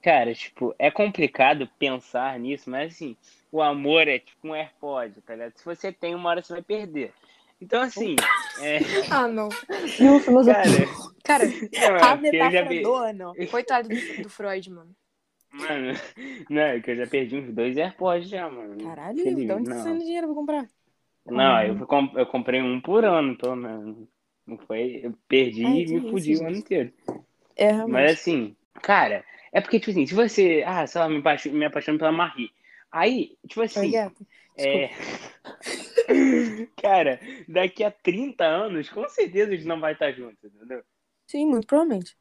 Cara, 0.00 0.32
tipo, 0.32 0.72
é 0.78 0.90
complicado 0.92 1.68
pensar 1.76 2.38
nisso, 2.38 2.70
mas 2.70 2.94
assim, 2.94 3.16
o 3.50 3.60
amor 3.60 4.06
é 4.06 4.20
tipo 4.20 4.46
um 4.48 4.54
AirPod, 4.54 5.20
tá 5.22 5.34
ligado? 5.34 5.56
Se 5.56 5.64
você 5.64 5.90
tem, 5.90 6.14
uma 6.14 6.30
hora 6.30 6.40
você 6.42 6.52
vai 6.52 6.62
perder. 6.62 7.12
Então, 7.60 7.82
assim, 7.82 8.14
é, 8.60 8.78
Ah, 9.10 9.26
não. 9.26 9.48
Cara, 10.44 10.62
Cara, 11.24 11.44
não, 11.90 11.94
A 11.96 11.96
é 11.96 12.00
já 12.00 12.16
metáfora 12.16 12.68
vi. 12.68 12.82
do 12.82 12.94
ano. 12.94 13.32
coitado 13.50 13.88
do, 13.88 14.22
do 14.22 14.30
Freud, 14.30 14.70
mano. 14.70 14.94
Mano, 15.52 15.92
não, 16.50 16.62
é 16.62 16.80
que 16.80 16.90
eu 16.90 16.96
já 16.96 17.06
perdi 17.06 17.36
uns 17.36 17.52
dois 17.54 17.76
AirPods 17.76 18.28
já, 18.28 18.48
mano. 18.50 18.76
Caralho, 18.78 19.16
de 19.16 19.52
onde 19.52 19.68
você 19.68 19.74
não. 19.74 19.82
saindo 19.82 20.04
dinheiro 20.04 20.26
pra 20.28 20.34
comprar? 20.36 20.68
Não, 21.26 21.62
eu, 21.62 21.76
fui 21.76 21.86
com- 21.86 22.12
eu 22.14 22.26
comprei 22.26 22.62
um 22.62 22.80
por 22.80 23.04
ano, 23.04 23.36
pelo 23.36 23.56
menos. 23.56 24.08
Não 24.46 24.56
foi? 24.58 25.00
Eu 25.02 25.14
perdi 25.28 25.64
Ai, 25.66 25.82
e 25.82 25.86
me 25.86 26.10
fudi 26.10 26.36
o 26.36 26.46
ano 26.46 26.56
inteiro. 26.56 26.92
É, 27.56 27.66
realmente. 27.66 27.92
Mas 27.92 28.12
assim, 28.20 28.56
cara, 28.82 29.24
é 29.52 29.60
porque, 29.60 29.78
tipo 29.78 29.90
assim, 29.90 30.06
se 30.06 30.14
você, 30.14 30.64
ah, 30.66 30.86
sei 30.86 31.00
lá, 31.00 31.08
me, 31.08 31.18
apaixo- 31.18 31.50
me 31.52 31.64
apaixono 31.64 31.98
pela 31.98 32.12
Marie. 32.12 32.50
Aí, 32.90 33.36
tipo 33.46 33.60
assim, 33.60 33.90
gato. 33.90 34.26
é. 34.56 34.90
cara, 36.80 37.20
daqui 37.46 37.84
a 37.84 37.90
30 37.90 38.44
anos, 38.44 38.88
com 38.88 39.06
certeza 39.08 39.52
a 39.52 39.54
gente 39.56 39.66
não 39.66 39.80
vai 39.80 39.92
estar 39.92 40.12
juntos, 40.12 40.42
entendeu? 40.44 40.82
Sim, 41.28 41.46
muito 41.46 41.66
provavelmente. 41.66 42.16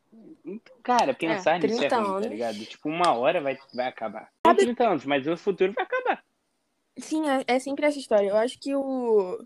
Então, 0.46 0.76
cara, 0.84 1.14
pensar 1.14 1.60
nisso 1.60 1.84
é 1.84 1.88
30 1.88 1.96
ruim, 1.98 2.06
tá 2.06 2.16
anos. 2.18 2.28
ligado? 2.28 2.66
Tipo, 2.66 2.90
uma 2.90 3.14
hora 3.14 3.42
vai, 3.42 3.58
vai 3.74 3.88
acabar. 3.88 4.32
Não 4.46 4.56
30 4.56 4.88
anos, 4.88 5.06
mas 5.06 5.26
o 5.26 5.36
futuro 5.38 5.72
vai 5.74 5.84
acabar. 5.86 6.24
Sim, 6.98 7.28
é, 7.30 7.44
é 7.48 7.60
sempre 7.60 7.86
essa 7.86 7.98
história. 7.98 8.28
Eu 8.30 8.38
acho 8.38 8.60
que 8.60 8.76
o. 8.76 9.46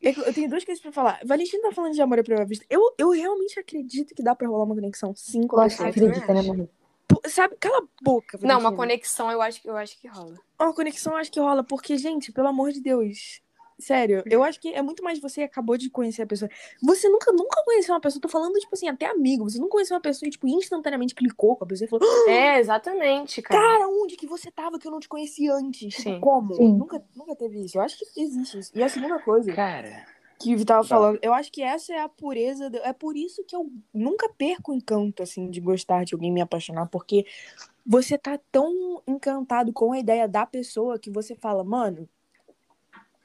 Eu 0.00 0.12
eu 0.12 0.34
tenho 0.34 0.48
duas 0.48 0.64
coisas 0.64 0.82
pra 0.82 0.92
falar. 0.92 1.20
Valentina 1.24 1.62
tá 1.62 1.72
falando 1.72 1.94
de 1.94 2.02
amor 2.02 2.18
à 2.18 2.22
primeira 2.22 2.46
vista. 2.46 2.66
Eu, 2.68 2.94
eu 2.98 3.10
realmente 3.10 3.58
acredito 3.58 4.14
que 4.14 4.22
dá 4.22 4.34
pra 4.34 4.46
rolar 4.46 4.64
uma 4.64 4.74
conexão 4.74 5.14
sim 5.16 5.46
com 5.46 5.56
Lógico 5.56 5.84
acredita, 5.84 6.34
né? 6.34 6.68
Pô, 7.08 7.20
Sabe, 7.28 7.56
cala 7.56 7.78
a 7.78 7.86
boca, 8.02 8.36
Não, 8.42 8.58
uma 8.58 8.70
Valentina. 8.70 8.76
conexão 8.76 9.30
eu 9.30 9.40
acho, 9.40 9.62
que- 9.62 9.68
eu 9.70 9.76
acho 9.76 9.98
que 9.98 10.08
rola. 10.08 10.36
Uma 10.60 10.74
conexão 10.74 11.12
eu 11.12 11.18
acho 11.18 11.30
que 11.30 11.38
rola, 11.40 11.62
porque, 11.62 11.96
gente, 11.96 12.32
pelo 12.32 12.48
amor 12.48 12.72
de 12.72 12.80
Deus. 12.80 13.40
Sério, 13.78 14.22
eu 14.26 14.42
acho 14.42 14.58
que 14.58 14.72
é 14.72 14.80
muito 14.80 15.02
mais 15.04 15.18
você 15.20 15.42
acabou 15.42 15.76
de 15.76 15.90
conhecer 15.90 16.22
a 16.22 16.26
pessoa. 16.26 16.50
Você 16.82 17.08
nunca, 17.10 17.30
nunca 17.32 17.62
conheceu 17.64 17.94
uma 17.94 18.00
pessoa, 18.00 18.20
tô 18.22 18.28
falando, 18.28 18.54
tipo 18.58 18.74
assim, 18.74 18.88
até 18.88 19.06
amigo. 19.06 19.44
Você 19.48 19.58
não 19.58 19.68
conheceu 19.68 19.94
uma 19.94 20.00
pessoa 20.00 20.26
e, 20.26 20.30
tipo, 20.30 20.48
instantaneamente 20.48 21.14
clicou 21.14 21.54
com 21.56 21.64
a 21.64 21.66
pessoa 21.66 21.86
e 21.86 21.90
falou: 21.90 22.08
"Ah, 22.26 22.30
É, 22.30 22.58
exatamente, 22.58 23.42
cara. 23.42 23.60
Cara, 23.60 23.88
onde 23.88 24.16
que 24.16 24.26
você 24.26 24.50
tava 24.50 24.78
que 24.78 24.86
eu 24.86 24.90
não 24.92 25.00
te 25.00 25.08
conhecia 25.08 25.52
antes? 25.54 25.94
Sim. 25.94 26.20
como? 26.20 26.54
Sim. 26.54 26.72
Nunca, 26.72 27.04
nunca 27.14 27.36
teve 27.36 27.64
isso. 27.64 27.76
Eu 27.76 27.82
acho 27.82 27.98
que 27.98 28.20
existe 28.20 28.58
isso. 28.58 28.72
E 28.74 28.82
a 28.82 28.88
segunda 28.88 29.18
coisa 29.18 29.52
Cara, 29.52 30.06
que 30.40 30.54
o 30.54 30.64
tava 30.64 30.86
falando, 30.86 31.18
eu 31.22 31.34
acho 31.34 31.52
que 31.52 31.62
essa 31.62 31.92
é 31.92 32.00
a 32.00 32.08
pureza. 32.08 32.70
do- 32.70 32.78
É 32.78 32.92
por 32.94 33.14
isso 33.16 33.44
que 33.44 33.54
eu 33.54 33.70
nunca 33.92 34.28
perco 34.38 34.72
o 34.72 34.74
encanto, 34.74 35.22
assim, 35.22 35.50
de 35.50 35.60
gostar 35.60 36.04
de 36.04 36.14
alguém 36.14 36.32
me 36.32 36.40
apaixonar, 36.40 36.86
porque 36.86 37.26
você 37.84 38.16
tá 38.18 38.38
tão 38.50 39.02
encantado 39.06 39.72
com 39.72 39.92
a 39.92 39.98
ideia 39.98 40.26
da 40.26 40.44
pessoa 40.46 40.98
que 40.98 41.10
você 41.10 41.34
fala, 41.34 41.62
mano, 41.62 42.08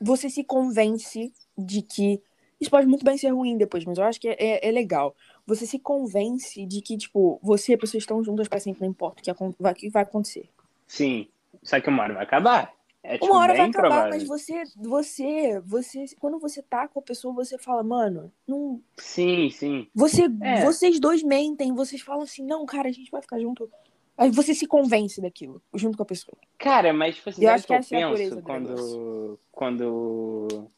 você 0.02 0.30
se 0.30 0.44
convence 0.44 1.32
de 1.58 1.82
que. 1.82 2.22
Isso 2.60 2.70
pode 2.70 2.86
muito 2.88 3.04
bem 3.04 3.18
ser 3.18 3.30
ruim 3.30 3.58
depois, 3.58 3.84
mas 3.86 3.98
eu 3.98 4.04
acho 4.04 4.20
que 4.22 4.28
é, 4.30 4.36
é- 4.38 4.68
é 4.68 4.72
legal. 4.72 5.16
Você 5.48 5.66
se 5.66 5.80
convence 5.80 6.64
de 6.66 6.80
que, 6.82 6.96
tipo, 6.98 7.40
você 7.42 7.72
e 7.72 7.76
a 7.76 7.78
pessoa 7.78 7.98
estão 8.00 8.24
juntas 8.24 8.48
pra 8.48 8.60
sempre, 8.60 8.82
não 8.82 8.90
importa 8.90 9.20
o 9.20 9.24
que, 9.24 9.56
vai- 9.60 9.74
que 9.74 9.90
vai 9.90 10.04
acontecer. 10.04 10.48
sim. 10.88 11.28
Só 11.64 11.80
que 11.82 11.90
uma 11.90 12.04
hora 12.04 12.14
vai 12.14 12.24
acabar. 12.24 12.74
É 13.04 13.14
tipo, 13.14 13.26
Uma 13.26 13.40
hora 13.40 13.54
vai 13.56 13.68
acabar, 13.68 13.90
provável. 13.90 14.10
mas 14.12 14.24
você, 14.28 14.64
você, 14.78 15.60
você, 15.66 16.06
quando 16.20 16.40
você 16.40 16.62
tá 16.62 16.88
com 16.88 17.00
a 17.00 17.02
pessoa, 17.04 17.34
você 17.34 17.58
fala, 17.58 17.84
mano, 17.84 18.32
não, 18.48 18.80
Sim, 18.98 19.50
sim. 19.50 19.88
você, 19.94 20.28
É. 20.42 20.64
vocês 20.64 21.00
dois 21.00 21.22
mentem, 21.24 21.74
vocês 21.74 22.02
falam 22.02 22.24
assim, 22.24 22.44
não, 22.46 22.66
cara, 22.66 22.88
a 22.90 22.92
gente 22.92 23.10
vai 23.12 23.22
ficar 23.22 23.40
junto. 23.40 23.70
Aí 24.18 24.30
você 24.30 24.54
se 24.54 24.68
convence 24.68 25.22
daquilo, 25.22 25.62
junto 25.74 25.98
com 25.98 26.04
a 26.04 26.06
pessoa. 26.06 26.38
Cara, 26.58 26.94
mas 26.94 27.16
tipo 27.16 27.30
assim, 27.30 27.44
Eu 27.44 27.52
acho 27.52 27.66
que 27.66 27.74
eu 27.74 27.78
que 27.78 27.86
essa 27.86 27.96
é 27.96 28.14
penso 28.14 28.36
do 28.36 28.42
quando. 28.42 29.40
Quando. 29.52 30.72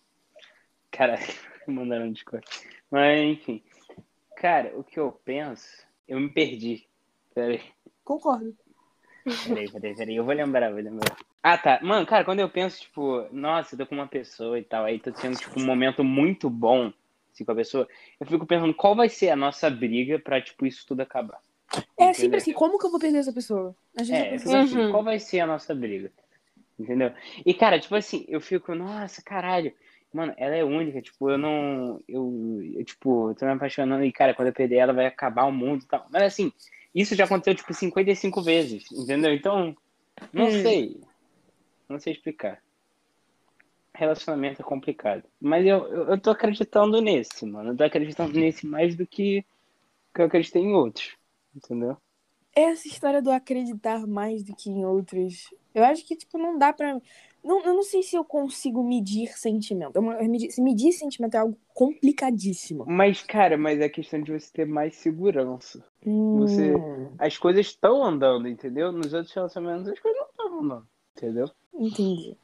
Cara, 0.91 1.15
mandaram 1.67 2.05
no 2.05 2.13
Discord. 2.13 2.45
Mas 2.89 3.19
enfim. 3.21 3.63
Cara, 4.37 4.71
o 4.77 4.83
que 4.83 4.99
eu 4.99 5.11
penso. 5.11 5.85
Eu 6.07 6.19
me 6.19 6.29
perdi. 6.29 6.87
Peraí, 7.33 7.61
Concordo. 8.03 8.55
peraí, 9.47 9.71
peraí, 9.71 9.95
peraí. 9.95 10.15
Eu 10.15 10.25
vou 10.25 10.33
lembrar, 10.33 10.71
vou 10.71 10.81
lembrar. 10.81 11.15
Ah, 11.41 11.57
tá. 11.57 11.79
Mano, 11.81 12.05
cara, 12.05 12.23
quando 12.23 12.39
eu 12.39 12.49
penso, 12.49 12.81
tipo, 12.81 13.27
nossa, 13.31 13.73
eu 13.73 13.79
tô 13.79 13.87
com 13.87 13.95
uma 13.95 14.07
pessoa 14.07 14.59
e 14.59 14.63
tal, 14.63 14.85
aí 14.85 14.99
tô 14.99 15.11
tendo, 15.11 15.37
tipo, 15.37 15.59
um 15.59 15.65
momento 15.65 16.03
muito 16.03 16.49
bom 16.49 16.91
assim, 17.33 17.43
com 17.43 17.51
a 17.51 17.55
pessoa, 17.55 17.87
eu 18.19 18.27
fico 18.27 18.45
pensando 18.45 18.73
qual 18.73 18.95
vai 18.95 19.09
ser 19.09 19.29
a 19.29 19.35
nossa 19.35 19.69
briga 19.69 20.19
pra, 20.19 20.41
tipo, 20.41 20.65
isso 20.65 20.85
tudo 20.87 21.01
acabar. 21.01 21.39
É 21.97 22.03
Entendeu? 22.05 22.13
sempre 22.15 22.37
assim, 22.37 22.53
como 22.53 22.77
que 22.79 22.85
eu 22.85 22.91
vou 22.91 22.99
perder 22.99 23.19
essa 23.19 23.33
pessoa? 23.33 23.75
Vezes 23.95 24.09
eu 24.09 24.15
É, 24.15 24.31
eu 24.31 24.35
assim, 24.35 24.55
assim, 24.55 24.75
Uhum. 24.75 24.91
qual 24.91 25.03
vai 25.03 25.19
ser 25.19 25.39
a 25.39 25.47
nossa 25.47 25.73
briga? 25.75 26.11
Entendeu? 26.79 27.11
E, 27.45 27.53
cara, 27.53 27.79
tipo 27.79 27.95
assim, 27.95 28.25
eu 28.27 28.41
fico, 28.41 28.73
nossa, 28.73 29.21
caralho, 29.21 29.71
mano, 30.13 30.33
ela 30.37 30.55
é 30.55 30.63
única, 30.63 31.01
tipo, 31.01 31.29
eu 31.29 31.37
não, 31.37 32.01
eu, 32.07 32.59
eu, 32.75 32.83
tipo, 32.83 33.33
tô 33.35 33.45
me 33.45 33.51
apaixonando 33.51 34.03
e, 34.03 34.11
cara, 34.11 34.33
quando 34.33 34.47
eu 34.47 34.53
perder 34.53 34.77
ela 34.77 34.93
vai 34.93 35.05
acabar 35.05 35.45
o 35.45 35.51
mundo 35.51 35.83
e 35.83 35.87
tal. 35.87 36.07
Mas, 36.11 36.23
assim, 36.23 36.51
isso 36.93 37.15
já 37.15 37.25
aconteceu, 37.25 37.53
tipo, 37.55 37.73
55 37.73 38.41
vezes, 38.41 38.91
entendeu? 38.91 39.33
Então, 39.33 39.75
não 40.33 40.47
Hum. 40.47 40.61
sei, 40.63 40.99
não 41.87 41.99
sei 41.99 42.13
explicar. 42.13 42.61
relacionamento 43.95 44.61
é 44.61 44.65
complicado. 44.65 45.23
Mas 45.39 45.65
eu, 45.65 45.85
eu, 45.87 46.09
eu 46.09 46.19
tô 46.19 46.31
acreditando 46.31 46.99
nesse, 47.01 47.45
mano. 47.45 47.71
Eu 47.71 47.77
tô 47.77 47.83
acreditando 47.83 48.33
nesse 48.33 48.65
mais 48.65 48.95
do 48.95 49.05
que, 49.05 49.45
que 50.13 50.21
eu 50.21 50.25
acreditei 50.25 50.63
em 50.63 50.73
outros. 50.73 51.15
Entendeu? 51.55 51.97
Essa 52.55 52.87
história 52.87 53.21
do 53.21 53.31
acreditar 53.31 54.05
mais 54.05 54.43
do 54.43 54.55
que 54.55 54.69
em 54.69 54.85
outros. 54.85 55.49
Eu 55.73 55.83
acho 55.83 56.05
que, 56.05 56.15
tipo, 56.15 56.37
não 56.37 56.57
dá 56.57 56.71
pra. 56.71 57.01
Não, 57.43 57.61
eu 57.65 57.73
não 57.73 57.83
sei 57.83 58.03
se 58.03 58.15
eu 58.15 58.23
consigo 58.23 58.83
medir 58.83 59.35
sentimento. 59.37 59.99
Medir- 60.01 60.51
Se 60.51 60.61
medir 60.61 60.91
sentimento 60.93 61.33
é 61.35 61.39
algo 61.39 61.57
complicadíssimo. 61.73 62.85
Mas, 62.87 63.23
cara, 63.23 63.57
mas 63.57 63.79
é 63.81 63.89
questão 63.89 64.21
de 64.21 64.31
você 64.31 64.49
ter 64.53 64.65
mais 64.67 64.95
segurança. 64.95 65.83
Você- 66.05 66.75
Hum, 66.75 67.09
As 67.17 67.37
coisas 67.37 67.65
estão 67.65 68.03
andando, 68.03 68.47
entendeu? 68.47 68.91
Nos 68.91 69.13
outros 69.13 69.33
relacionamentos 69.33 69.89
as 69.89 69.99
coisas 69.99 70.19
não 70.21 70.29
estão 70.29 70.59
andando. 70.63 70.87
Entendeu? 71.17 71.49
entendi. 71.73 72.37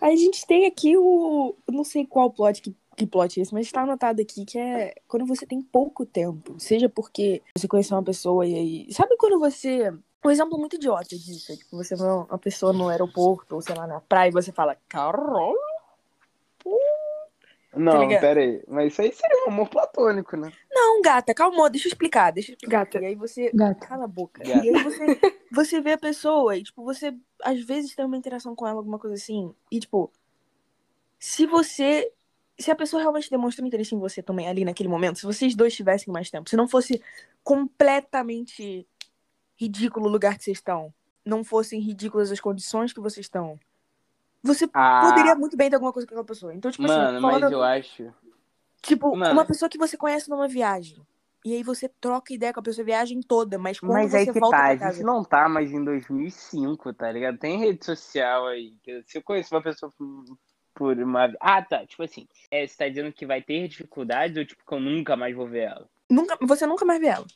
A 0.00 0.10
gente 0.16 0.46
tem 0.46 0.66
aqui 0.66 0.96
o. 0.96 1.54
Eu 1.68 1.74
não 1.74 1.84
sei 1.84 2.04
qual 2.06 2.30
plot 2.30 2.62
que, 2.62 2.74
que 3.00 3.06
plot 3.06 3.38
é 3.38 3.42
esse, 3.42 3.54
mas 3.54 3.72
tá 3.72 3.82
anotado 3.82 4.20
aqui 4.20 4.44
que 4.44 4.58
é 4.58 4.94
quando 5.08 5.24
você 5.24 5.46
tem 5.46 5.62
pouco 5.62 6.04
tempo. 6.04 6.54
Seja 6.58 6.88
porque 6.88 7.42
você 7.56 7.66
conheceu 7.66 7.96
uma 7.96 8.02
pessoa 8.02 8.46
e 8.46 8.54
aí. 8.54 8.92
Sabe 8.92 9.16
quando 9.16 9.38
você. 9.38 9.92
Um 10.22 10.30
exemplo 10.30 10.58
muito 10.58 10.76
idiota 10.76 11.16
disso. 11.16 11.50
é, 11.50 11.56
Tipo, 11.56 11.78
você 11.78 11.96
vê 11.96 12.02
uma 12.02 12.38
pessoa 12.38 12.74
no 12.74 12.88
aeroporto, 12.88 13.54
ou 13.54 13.62
sei 13.62 13.74
lá, 13.74 13.86
na 13.86 14.00
praia, 14.00 14.28
e 14.28 14.32
você 14.32 14.52
fala, 14.52 14.76
Carol. 14.86 15.56
Não, 17.74 18.00
ligado? 18.00 18.20
pera 18.20 18.40
aí. 18.40 18.62
Mas 18.68 18.92
isso 18.92 19.00
aí 19.00 19.12
seria 19.12 19.44
um 19.46 19.48
amor 19.50 19.68
platônico, 19.68 20.36
né? 20.36 20.52
Não, 20.70 21.00
gata, 21.00 21.32
calma, 21.32 21.70
deixa 21.70 21.86
eu 21.88 21.90
explicar, 21.92 22.32
deixa 22.32 22.50
eu 22.50 22.54
explicar. 22.54 22.84
Gata. 22.84 22.98
E 22.98 23.06
aí 23.06 23.14
você. 23.14 23.50
Gata. 23.54 23.86
Cala 23.86 24.04
a 24.04 24.08
boca. 24.08 24.42
Gata. 24.42 24.66
E 24.66 24.68
aí 24.76 24.82
você, 24.82 25.20
você 25.50 25.80
vê 25.80 25.92
a 25.92 25.98
pessoa 25.98 26.56
e, 26.56 26.64
tipo, 26.64 26.84
você 26.84 27.14
às 27.42 27.62
vezes 27.64 27.94
tem 27.94 28.04
uma 28.04 28.16
interação 28.16 28.54
com 28.54 28.66
ela, 28.66 28.78
alguma 28.78 28.98
coisa 28.98 29.14
assim. 29.14 29.54
E, 29.70 29.78
tipo, 29.80 30.12
se 31.18 31.46
você. 31.46 32.12
Se 32.60 32.70
a 32.70 32.76
pessoa 32.76 33.00
realmente 33.00 33.30
demonstra 33.30 33.64
interesse 33.66 33.94
em 33.94 33.98
você 33.98 34.22
também 34.22 34.48
ali 34.48 34.64
naquele 34.64 34.88
momento, 34.88 35.18
se 35.18 35.26
vocês 35.26 35.54
dois 35.54 35.74
tivessem 35.74 36.12
mais 36.12 36.30
tempo, 36.30 36.48
se 36.50 36.56
não 36.56 36.68
fosse 36.68 37.02
completamente 37.42 38.86
ridículo 39.58 40.06
o 40.06 40.10
lugar 40.10 40.36
que 40.36 40.44
vocês 40.44 40.58
estão, 40.58 40.92
não 41.24 41.42
fossem 41.44 41.80
ridículas 41.80 42.30
as 42.30 42.40
condições 42.40 42.92
que 42.92 43.00
vocês 43.00 43.26
estão, 43.26 43.58
você 44.42 44.68
Ah, 44.72 45.02
poderia 45.08 45.34
muito 45.34 45.56
bem 45.56 45.68
ter 45.68 45.76
alguma 45.76 45.92
coisa 45.92 46.06
com 46.06 46.14
aquela 46.14 46.24
pessoa. 46.24 46.54
Então, 46.54 46.70
tipo 46.70 46.82
mano, 46.82 47.02
assim, 47.02 47.20
mas 47.20 47.34
falando, 47.34 47.52
eu 47.52 47.62
acho. 47.62 48.12
tipo, 48.82 49.14
Mano. 49.16 49.32
uma 49.32 49.44
pessoa 49.44 49.68
que 49.68 49.78
você 49.78 49.96
conhece 49.96 50.28
numa 50.30 50.48
viagem. 50.48 50.96
E 51.42 51.54
aí 51.54 51.62
você 51.62 51.88
troca 51.88 52.34
ideia 52.34 52.52
com 52.52 52.60
a 52.60 52.62
pessoa 52.62 52.82
a 52.82 52.86
viagem 52.86 53.20
toda, 53.22 53.58
mas 53.58 53.80
quando 53.80 53.92
Mas 53.92 54.10
você 54.10 54.18
aí 54.18 54.26
que 54.32 54.38
volta 54.38 54.56
tá, 54.58 54.62
pra 54.64 54.72
a 54.72 54.78
casa. 54.78 54.92
gente 54.96 55.06
não 55.06 55.24
tá 55.24 55.48
mais 55.48 55.72
em 55.72 55.82
2005, 55.82 56.92
tá 56.92 57.10
ligado? 57.10 57.38
Tem 57.38 57.58
rede 57.58 57.82
social 57.84 58.46
aí. 58.46 58.74
Se 59.06 59.16
eu 59.18 59.22
conheço 59.22 59.54
uma 59.54 59.62
pessoa 59.62 59.90
por- 60.74 60.98
uma. 60.98 61.32
Ah, 61.40 61.62
tá. 61.62 61.86
Tipo 61.86 62.02
assim, 62.02 62.26
é, 62.50 62.66
você 62.66 62.76
tá 62.76 62.88
dizendo 62.88 63.12
que 63.12 63.26
vai 63.26 63.40
ter 63.42 63.66
dificuldades 63.68 64.36
ou 64.36 64.44
tipo 64.44 64.64
que 64.66 64.72
eu 64.74 64.80
nunca 64.80 65.16
mais 65.16 65.34
vou 65.34 65.46
ver 65.46 65.64
ela? 65.70 65.88
Nunca, 66.08 66.36
você 66.40 66.66
nunca 66.66 66.84
mais 66.84 67.00
vê 67.00 67.08
ela. 67.08 67.26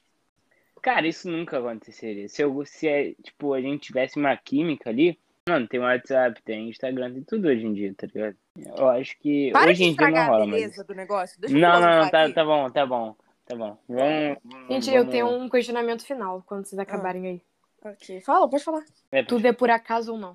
Cara, 0.83 1.07
isso 1.07 1.31
nunca 1.31 1.59
aconteceria. 1.59 2.29
Se, 2.29 2.43
eu, 2.43 2.65
se 2.67 2.87
é, 2.89 3.15
tipo, 3.23 3.55
a 3.55 3.61
gente 3.61 3.87
tivesse 3.87 4.19
uma 4.19 4.37
química 4.37 4.91
ali. 4.91 5.19
Mano, 5.49 5.69
tem 5.69 5.79
WhatsApp, 5.79 6.41
tem 6.43 6.71
Instagram, 6.71 7.13
tem 7.13 7.23
tudo 7.23 7.49
hoje 7.49 7.67
em 7.67 7.75
dia, 7.75 7.95
tá 7.95 8.07
ligado? 8.07 8.35
Eu 8.79 8.89
acho 8.89 9.19
que 9.19 9.51
Para 9.53 9.71
hoje 9.71 9.85
em 9.85 9.95
dia 9.95 10.11
não 10.11 10.27
rola 10.27 10.45
a 10.45 10.47
beleza 10.47 10.73
isso. 10.77 10.85
do 10.85 10.95
negócio. 10.95 11.39
Deixa 11.39 11.55
Não, 11.59 11.81
não, 11.81 12.01
não, 12.03 12.11
tá, 12.11 12.33
tá 12.33 12.45
bom, 12.45 12.71
tá 12.71 12.87
bom. 12.87 13.17
Tá 13.45 13.55
bom. 13.55 13.79
Vamos. 13.87 14.39
Gente, 14.71 14.87
vamos- 14.87 14.89
eu 14.89 15.07
tenho 15.11 15.27
um 15.29 15.51
questionamento 15.51 16.03
final 16.07 16.43
quando 16.47 16.65
vocês 16.65 16.79
acabarem 16.79 17.27
aí. 17.27 17.43
Ok, 17.85 18.23
fala, 18.23 18.49
pode 18.49 18.65
falar. 18.65 18.83
É, 19.13 19.23
Tudo 19.23 19.47
é 19.47 19.53
por 19.53 19.69
acaso 19.69 20.13
ou 20.13 20.19
não? 20.19 20.35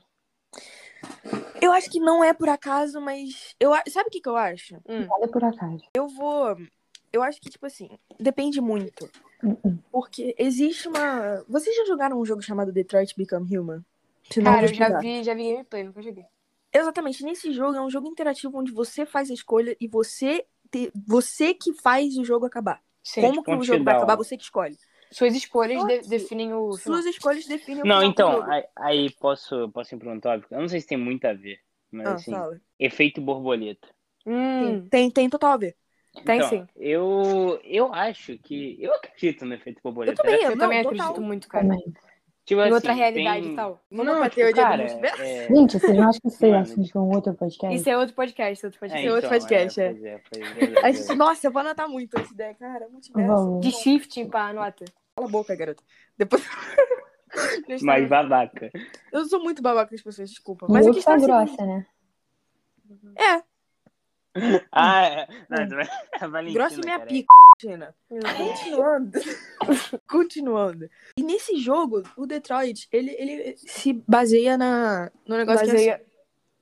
Eu 1.62 1.72
acho 1.72 1.90
que 1.90 2.00
não 2.00 2.24
é 2.24 2.34
por 2.34 2.50
acaso, 2.50 3.00
mas. 3.02 3.56
Eu, 3.60 3.72
sabe 3.88 4.08
o 4.08 4.12
que, 4.12 4.22
que 4.22 4.30
eu 4.30 4.38
acho? 4.38 4.76
Nada 4.88 5.28
por 5.32 5.44
acaso. 5.44 5.84
Eu 5.94 6.08
vou. 6.08 6.58
Eu 7.12 7.24
acho 7.24 7.42
que, 7.42 7.50
tipo 7.50 7.66
assim, 7.66 7.90
depende 8.20 8.62
muito. 8.62 9.10
Uh-uh. 9.44 9.80
Porque 9.92 10.36
existe 10.38 10.88
uma. 10.88 11.44
Vocês 11.48 11.76
já 11.76 11.86
jogaram 11.86 12.20
um 12.20 12.26
jogo 12.26 12.42
chamado 12.42 12.72
Detroit 12.72 13.16
Become 13.18 13.58
Human? 13.58 13.84
Se 14.30 14.42
não, 14.42 14.52
Cara, 14.52 14.68
eu 14.68 14.74
já 14.74 15.00
vi, 15.00 15.24
já 15.24 15.34
vi 15.34 15.52
gameplay, 15.52 15.84
nunca 15.84 16.02
joguei. 16.02 16.26
Exatamente. 16.72 17.24
Nesse 17.24 17.52
jogo 17.52 17.76
é 17.76 17.82
um 17.82 17.90
jogo 17.90 18.08
interativo 18.08 18.58
onde 18.58 18.72
você 18.72 19.06
faz 19.06 19.32
a 19.32 19.34
escolha 19.34 19.76
e 19.80 19.88
você, 19.88 20.46
te... 20.72 20.92
você 21.08 21.54
que 21.54 21.74
faz 21.74 22.16
o 22.18 22.24
jogo 22.24 22.46
acabar. 22.46 22.80
Sim. 23.04 23.22
Como 23.22 23.44
que 23.44 23.52
o 23.52 23.64
jogo 23.64 23.84
vai 23.84 23.96
acabar, 23.96 24.16
você 24.16 24.38
que 24.38 24.44
escolhe. 24.44 24.78
Suas 25.12 25.36
escolhas 25.36 25.86
de- 25.86 26.04
definem 26.04 26.54
o. 26.54 26.78
Suas 26.78 27.06
escolhas 27.06 27.46
definem 27.46 27.84
o 27.84 27.86
Não, 27.86 28.04
do 28.04 28.04
então, 28.04 28.32
jogo. 28.32 28.50
aí, 28.52 28.64
aí 28.76 29.10
posso, 29.12 29.70
posso 29.72 29.96
ir 29.96 30.00
para 30.00 30.12
um 30.12 30.20
tópico? 30.20 30.54
Eu 30.54 30.62
não 30.62 30.68
sei 30.70 30.82
se 30.82 30.88
tem 30.88 30.98
muito 30.98 31.26
a 31.26 31.34
ver, 31.34 31.62
mas 31.92 32.10
Ah, 32.10 32.20
assim, 32.20 32.46
fala. 32.46 32.60
efeito 32.78 33.22
borboleta. 33.22 33.88
Hum, 34.26 34.90
Tem, 34.90 35.10
tem 35.12 35.30
total 35.30 35.54
a 35.54 35.58
ver. 35.58 35.78
tem 36.26 36.42
Então, 36.42 36.44
sim. 36.44 36.70
Eu, 36.76 37.60
eu 37.64 37.94
acho 37.94 38.38
que. 38.40 38.78
Eu 38.82 38.94
acredito 38.96 39.46
no 39.46 39.54
efeito 39.54 39.82
borboleta. 39.84 40.12
Eu 40.12 40.16
também, 40.16 40.50
Eu 40.50 40.58
não, 40.58 40.58
também 40.58 40.80
total. 40.82 41.14
acredito 41.14 41.22
muito, 41.22 41.48
cara. 41.48 41.70
Também. 41.70 41.94
Tipo 42.50 42.62
Em 42.62 42.64
assim, 42.64 42.74
outra 42.74 42.94
realidade 42.94 43.42
tem- 43.44 43.54
e 43.54 43.56
tal. 43.56 43.80
Vamos 43.92 44.06
Não, 44.08 44.16
pra 44.18 44.24
tipo, 44.30 44.36
teoria 44.38 44.54
do 44.54 44.66
cara, 44.68 44.78
multiverso? 44.84 45.22
é... 45.22 45.48
Gente, 45.48 45.80
vocês 45.80 45.96
não 45.98 46.10
acham 46.10 46.20
que 46.22 46.28
isso 46.30 46.46
é 46.46 46.58
assunto 46.58 47.00
um 47.00 47.10
outro 47.16 47.34
podcast? 47.36 47.76
Isso 47.80 47.90
é 47.92 47.96
outro 47.98 48.16
podcast, 48.16 48.66
outro 48.66 48.78
É, 48.78 48.80
podcast. 48.80 49.10
outro 49.10 49.28
então, 49.28 49.30
podcast, 49.40 49.82
é. 49.82 49.90
Pois 49.92 50.04
é, 50.04 50.22
pois 50.32 50.42
é, 50.44 50.78
A 50.78 50.82
pois 50.82 50.98
gente- 50.98 51.12
é. 51.12 51.16
nossa, 51.16 51.46
eu 51.48 51.52
vou 51.52 51.60
anotar 51.60 51.88
muito 51.88 52.20
essa 52.20 52.34
ideia, 52.34 52.56
cara. 52.56 52.90
Multiverso. 52.90 53.28
Vamos. 53.36 53.62
De 53.64 53.72
shifting, 53.72 54.28
pá, 54.28 54.50
anota. 54.50 54.84
Cala 55.16 55.28
a 55.28 55.32
boca, 55.32 55.56
garota. 55.56 55.84
Depois. 56.18 56.44
Mas 57.84 58.10
babaca. 58.10 58.72
Eu 59.14 59.26
sou 59.26 59.40
muito 59.44 59.62
babaca 59.62 59.90
com 59.90 59.96
as 59.96 60.02
pessoas, 60.02 60.28
desculpa. 60.32 60.66
Mas 60.68 60.88
eu 60.88 60.94
tá 60.94 61.12
é 61.12 61.16
a 61.16 61.20
seguinte- 61.20 61.28
grossa, 61.28 61.66
né? 61.68 61.86
É, 63.16 63.44
Ah, 64.72 65.06
é. 65.06 65.28
Não, 65.50 65.80
a 66.22 66.28
Valentina, 66.28 66.54
grossa 66.54 66.76
é 66.76 66.84
minha 66.84 66.98
cara. 66.98 67.10
pica, 67.10 67.34
Tina. 67.58 67.96
Continuando. 68.38 69.20
Continuando. 70.08 70.90
E 71.18 71.24
nesse 71.24 71.58
jogo, 71.58 72.04
o 72.16 72.26
Detroit, 72.26 72.88
ele, 72.92 73.12
ele 73.18 73.56
se 73.58 73.94
baseia 74.08 74.58
na, 74.58 75.12
no 75.28 75.38
negócio 75.38 75.66
que 75.66 75.72
é 75.72 75.74
Baseia... 75.74 75.96
assim. 75.96 76.06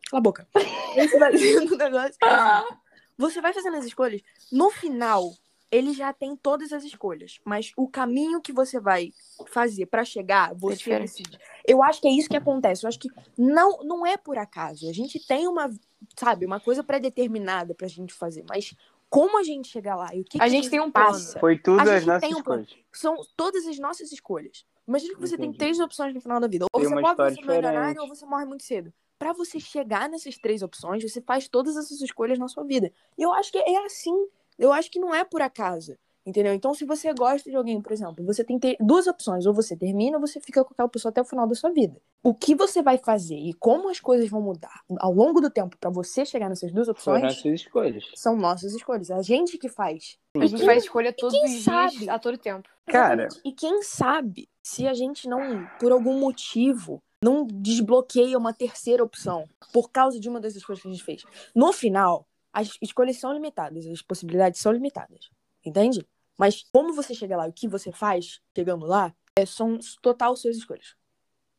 Cala 0.09 0.19
a 0.19 0.21
boca. 0.21 0.47
Ele 0.95 1.07
se 1.07 1.19
baseia 1.19 1.61
no 1.61 1.77
negócio 1.77 2.17
que 2.17 2.25
é 2.25 2.29
assim. 2.29 2.75
Você 3.17 3.41
vai 3.41 3.53
fazendo 3.53 3.77
as 3.77 3.85
escolhas. 3.85 4.21
No 4.51 4.69
final, 4.69 5.33
ele 5.71 5.93
já 5.93 6.13
tem 6.13 6.35
todas 6.35 6.71
as 6.71 6.83
escolhas. 6.83 7.39
Mas 7.43 7.71
o 7.75 7.87
caminho 7.87 8.41
que 8.41 8.53
você 8.53 8.79
vai 8.79 9.11
fazer 9.47 9.85
pra 9.85 10.03
chegar, 10.05 10.53
você 10.55 10.77
diferente. 10.77 11.23
decide. 11.23 11.39
Eu 11.67 11.83
acho 11.83 12.01
que 12.01 12.07
é 12.07 12.11
isso 12.11 12.29
que 12.29 12.37
acontece. 12.37 12.85
Eu 12.85 12.87
acho 12.87 12.99
que 12.99 13.09
não, 13.37 13.79
não 13.83 14.05
é 14.05 14.17
por 14.17 14.37
acaso. 14.37 14.89
A 14.89 14.93
gente 14.93 15.19
tem 15.25 15.47
uma, 15.47 15.69
sabe, 16.15 16.45
uma 16.45 16.59
coisa 16.59 16.83
pré-determinada 16.83 17.75
pra 17.75 17.87
gente 17.87 18.13
fazer. 18.13 18.45
Mas 18.49 18.73
como 19.09 19.37
a 19.39 19.43
gente 19.43 19.67
chegar 19.69 19.95
lá 19.95 20.13
e 20.15 20.21
o 20.21 20.23
que, 20.23 20.37
A 20.41 20.45
que 20.45 20.49
gente 20.49 20.69
tem 20.69 20.79
um 20.79 20.91
plano. 20.91 21.11
passa, 21.11 21.39
Foi 21.39 21.57
tudo 21.57 21.79
A 21.79 21.95
as 21.95 22.05
nossas 22.05 22.21
tem 22.21 22.35
um 22.35 22.43
coisas. 22.43 22.69
são 22.91 23.15
todas 23.35 23.65
as 23.65 23.77
nossas 23.79 24.11
escolhas. 24.11 24.65
Imagina 24.87 25.15
que 25.15 25.19
você 25.21 25.35
tem 25.35 25.47
Entendi. 25.47 25.57
três 25.57 25.79
opções 25.79 26.13
no 26.13 26.21
final 26.21 26.39
da 26.39 26.47
vida. 26.47 26.65
Ou 26.71 26.79
Tem 26.81 26.89
você 26.89 27.01
pode 27.01 27.35
ser 27.35 27.41
milionário 27.45 28.01
ou 28.01 28.07
você 28.07 28.25
morre 28.25 28.45
muito 28.45 28.63
cedo. 28.63 28.93
Pra 29.19 29.33
você 29.33 29.59
chegar 29.59 30.07
nessas 30.07 30.37
três 30.37 30.61
opções, 30.61 31.03
você 31.03 31.19
faz 31.21 31.47
todas 31.49 31.75
essas 31.75 31.99
escolhas 32.01 32.37
na 32.39 32.47
sua 32.47 32.63
vida. 32.63 32.91
E 33.17 33.21
eu 33.23 33.33
acho 33.33 33.51
que 33.51 33.57
é 33.57 33.85
assim. 33.85 34.27
Eu 34.57 34.73
acho 34.73 34.89
que 34.91 34.99
não 34.99 35.13
é 35.13 35.23
por 35.23 35.41
acaso. 35.41 35.95
Entendeu? 36.27 36.53
Então, 36.53 36.73
se 36.73 36.83
você 36.83 37.13
gosta 37.13 37.49
de 37.49 37.55
alguém, 37.55 37.81
por 37.81 37.93
exemplo, 37.93 38.25
você 38.25 38.43
tem 38.43 38.59
ter 38.59 38.75
duas 38.81 39.07
opções. 39.07 39.45
Ou 39.45 39.53
você 39.53 39.77
termina, 39.77 40.17
ou 40.17 40.27
você 40.27 40.41
fica 40.41 40.61
com 40.61 40.73
aquela 40.73 40.89
pessoa 40.89 41.09
até 41.09 41.21
o 41.21 41.25
final 41.25 41.47
da 41.47 41.55
sua 41.55 41.71
vida. 41.71 42.01
O 42.21 42.33
que 42.33 42.53
você 42.53 42.81
vai 42.81 42.97
fazer 42.97 43.37
e 43.37 43.53
como 43.53 43.89
as 43.89 44.01
coisas 44.01 44.29
vão 44.29 44.41
mudar 44.41 44.81
ao 44.99 45.13
longo 45.13 45.39
do 45.39 45.49
tempo 45.49 45.77
pra 45.77 45.89
você 45.89 46.25
chegar 46.25 46.49
nessas 46.49 46.73
duas 46.73 46.89
opções 46.89 47.23
nossas 47.23 47.45
escolhas. 47.45 48.03
são 48.13 48.35
nossas 48.35 48.73
escolhas. 48.73 49.09
A 49.09 49.21
gente 49.21 49.57
que 49.57 49.69
faz. 49.69 50.17
A 50.35 50.45
gente 50.45 50.65
faz 50.65 50.83
escolha 50.83 51.13
todos 51.13 51.33
quem 51.33 51.45
os 51.45 51.51
dias, 51.51 51.63
sabe? 51.63 52.09
a 52.09 52.19
todo 52.19 52.37
tempo. 52.37 52.67
Cara. 52.87 53.29
E 53.45 53.53
quem 53.53 53.81
sabe 53.81 54.49
se 54.61 54.85
a 54.85 54.93
gente 54.93 55.29
não, 55.29 55.65
por 55.79 55.93
algum 55.93 56.19
motivo, 56.19 57.01
não 57.23 57.47
desbloqueia 57.47 58.37
uma 58.37 58.53
terceira 58.53 59.01
opção 59.01 59.45
por 59.71 59.89
causa 59.89 60.19
de 60.19 60.27
uma 60.27 60.41
dessas 60.41 60.65
coisas 60.65 60.81
que 60.81 60.89
a 60.89 60.91
gente 60.91 61.03
fez. 61.05 61.23
No 61.55 61.71
final, 61.71 62.27
as 62.57 62.75
escolhas 62.81 63.19
são 63.19 63.31
limitadas, 63.31 63.85
as 63.85 64.01
possibilidades 64.01 64.59
são 64.59 64.71
limitadas. 64.71 65.29
Entende? 65.63 66.07
Mas 66.37 66.63
como 66.73 66.93
você 66.93 67.13
chega 67.13 67.37
lá 67.37 67.45
e 67.45 67.49
o 67.49 67.53
que 67.53 67.67
você 67.67 67.91
faz 67.91 68.39
chegando 68.55 68.85
lá, 68.85 69.13
é, 69.35 69.45
são 69.45 69.77
total 70.01 70.35
suas 70.35 70.57
escolhas. 70.57 70.95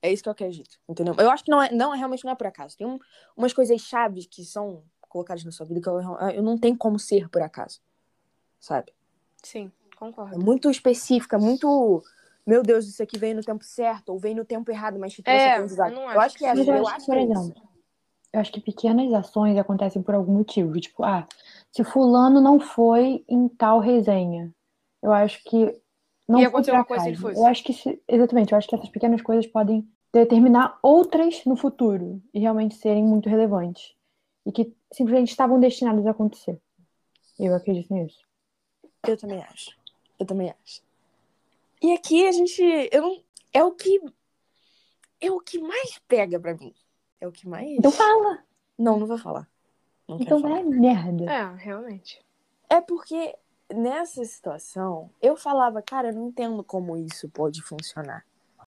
É 0.02 0.12
isso 0.12 0.22
que 0.22 0.28
eu 0.28 0.32
acredito, 0.32 0.76
entendeu? 0.88 1.14
Eu 1.18 1.30
acho 1.30 1.44
que 1.44 1.50
não 1.50 1.62
é, 1.62 1.70
não, 1.72 1.94
é 1.94 1.98
realmente 1.98 2.24
não 2.24 2.32
é 2.32 2.34
por 2.34 2.46
acaso. 2.48 2.76
Tem 2.76 2.86
um- 2.86 2.98
umas 3.36 3.52
coisas 3.52 3.80
chaves 3.80 4.26
que 4.26 4.44
são 4.44 4.82
colocadas 5.08 5.44
na 5.44 5.52
sua 5.52 5.66
vida 5.66 5.80
que 5.80 5.88
eu, 5.88 6.00
eu 6.34 6.42
não 6.42 6.58
tenho 6.58 6.76
como 6.76 6.98
ser 6.98 7.28
por 7.28 7.42
acaso, 7.42 7.80
sabe? 8.60 8.92
Sim, 9.42 9.70
É 9.92 9.96
concordo. 9.96 10.44
muito 10.44 10.70
específica, 10.70 11.38
muito. 11.38 12.02
Meu 12.46 12.62
Deus, 12.62 12.86
isso 12.86 13.02
aqui 13.02 13.18
veio 13.18 13.36
no 13.36 13.42
tempo 13.42 13.62
certo, 13.64 14.08
ou 14.10 14.18
veio 14.18 14.34
no 14.36 14.44
tempo 14.44 14.70
errado, 14.70 14.98
mas 14.98 15.12
te 15.12 15.22
trouxe 15.22 15.46
É, 15.46 15.52
aprendizado. 15.52 15.90
eu 15.90 15.94
não 15.96 16.02
Eu 16.04 16.08
acho 16.10 16.18
acho 16.26 16.38
que 16.38 16.44
é 16.44 16.52
eu 16.52 16.64
eu 16.64 16.86
acho 16.86 16.96
acho, 16.96 17.06
que 17.06 17.12
por 17.12 17.18
é 17.18 17.24
isso. 17.24 17.54
Eu 18.32 18.40
acho 18.40 18.52
que 18.52 18.60
pequenas 18.60 19.12
ações 19.12 19.56
acontecem 19.56 20.02
por 20.02 20.14
algum 20.14 20.32
motivo. 20.34 20.78
Tipo, 20.80 21.02
ah, 21.04 21.26
se 21.72 21.82
fulano 21.84 22.40
não 22.40 22.58
foi 22.60 23.24
em 23.28 23.48
tal 23.48 23.80
resenha, 23.80 24.52
eu 25.02 25.12
acho 25.12 25.42
que 25.44 25.80
não 26.28 26.38
foi 26.40 26.46
acontecer 26.48 26.70
por 26.72 26.76
uma 26.78 26.84
coisa 26.84 27.08
ele 27.08 27.16
fosse. 27.16 27.40
Eu 27.40 27.46
acho 27.46 27.64
que 27.64 27.72
se- 27.72 28.02
exatamente, 28.06 28.52
eu 28.52 28.58
acho 28.58 28.68
que 28.68 28.74
essas 28.74 28.88
pequenas 28.90 29.22
coisas 29.22 29.46
podem 29.46 29.88
determinar 30.12 30.78
outras 30.82 31.44
no 31.44 31.56
futuro 31.56 32.22
e 32.32 32.40
realmente 32.40 32.74
serem 32.76 33.04
muito 33.04 33.28
relevantes. 33.28 33.94
e 34.46 34.52
que 34.52 34.74
simplesmente 34.92 35.28
estavam 35.30 35.60
destinados 35.60 36.06
a 36.06 36.10
acontecer. 36.12 36.58
Eu 37.38 37.54
acredito 37.54 37.92
nisso. 37.92 38.18
Eu 39.06 39.14
também 39.18 39.42
acho. 39.42 39.76
Eu 40.18 40.24
também 40.24 40.48
acho. 40.64 40.80
E 41.82 41.92
aqui 41.92 42.26
a 42.26 42.32
gente. 42.32 42.62
Eu 42.90 43.02
não, 43.02 43.22
é 43.52 43.62
o 43.62 43.72
que. 43.72 44.00
É 45.20 45.30
o 45.30 45.38
que 45.40 45.58
mais 45.58 45.98
pega 46.08 46.40
pra 46.40 46.54
mim. 46.54 46.72
É 47.20 47.26
o 47.26 47.32
que 47.32 47.48
mais. 47.48 47.70
Então 47.70 47.90
fala. 47.90 48.44
Não, 48.78 48.98
não 48.98 49.06
vou 49.06 49.18
falar. 49.18 49.48
Não 50.08 50.18
Então 50.20 50.40
vai 50.40 50.62
merda. 50.62 51.24
É, 51.24 51.54
realmente. 51.56 52.24
É 52.68 52.80
porque 52.80 53.36
nessa 53.72 54.24
situação 54.24 55.10
eu 55.20 55.36
falava, 55.36 55.82
cara, 55.82 56.08
eu 56.08 56.14
não 56.14 56.28
entendo 56.28 56.62
como 56.64 56.96
isso 56.96 57.28
pode 57.28 57.62
funcionar. 57.62 58.24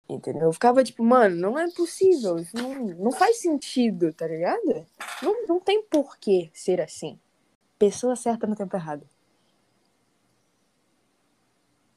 Entendeu? 0.09 0.43
Eu 0.43 0.53
ficava 0.53 0.83
tipo, 0.83 1.03
mano, 1.03 1.35
não 1.35 1.57
é 1.57 1.71
possível. 1.71 2.37
Isso 2.37 2.55
não, 2.55 2.73
não 2.75 3.11
faz 3.11 3.37
sentido, 3.37 4.13
tá 4.13 4.27
ligado? 4.27 4.85
Não, 5.23 5.47
não 5.47 5.59
tem 5.59 5.81
porquê 5.83 6.49
ser 6.53 6.81
assim. 6.81 7.17
Pessoa 7.79 8.15
certa 8.15 8.45
no 8.45 8.55
tempo 8.55 8.75
errado. 8.75 9.07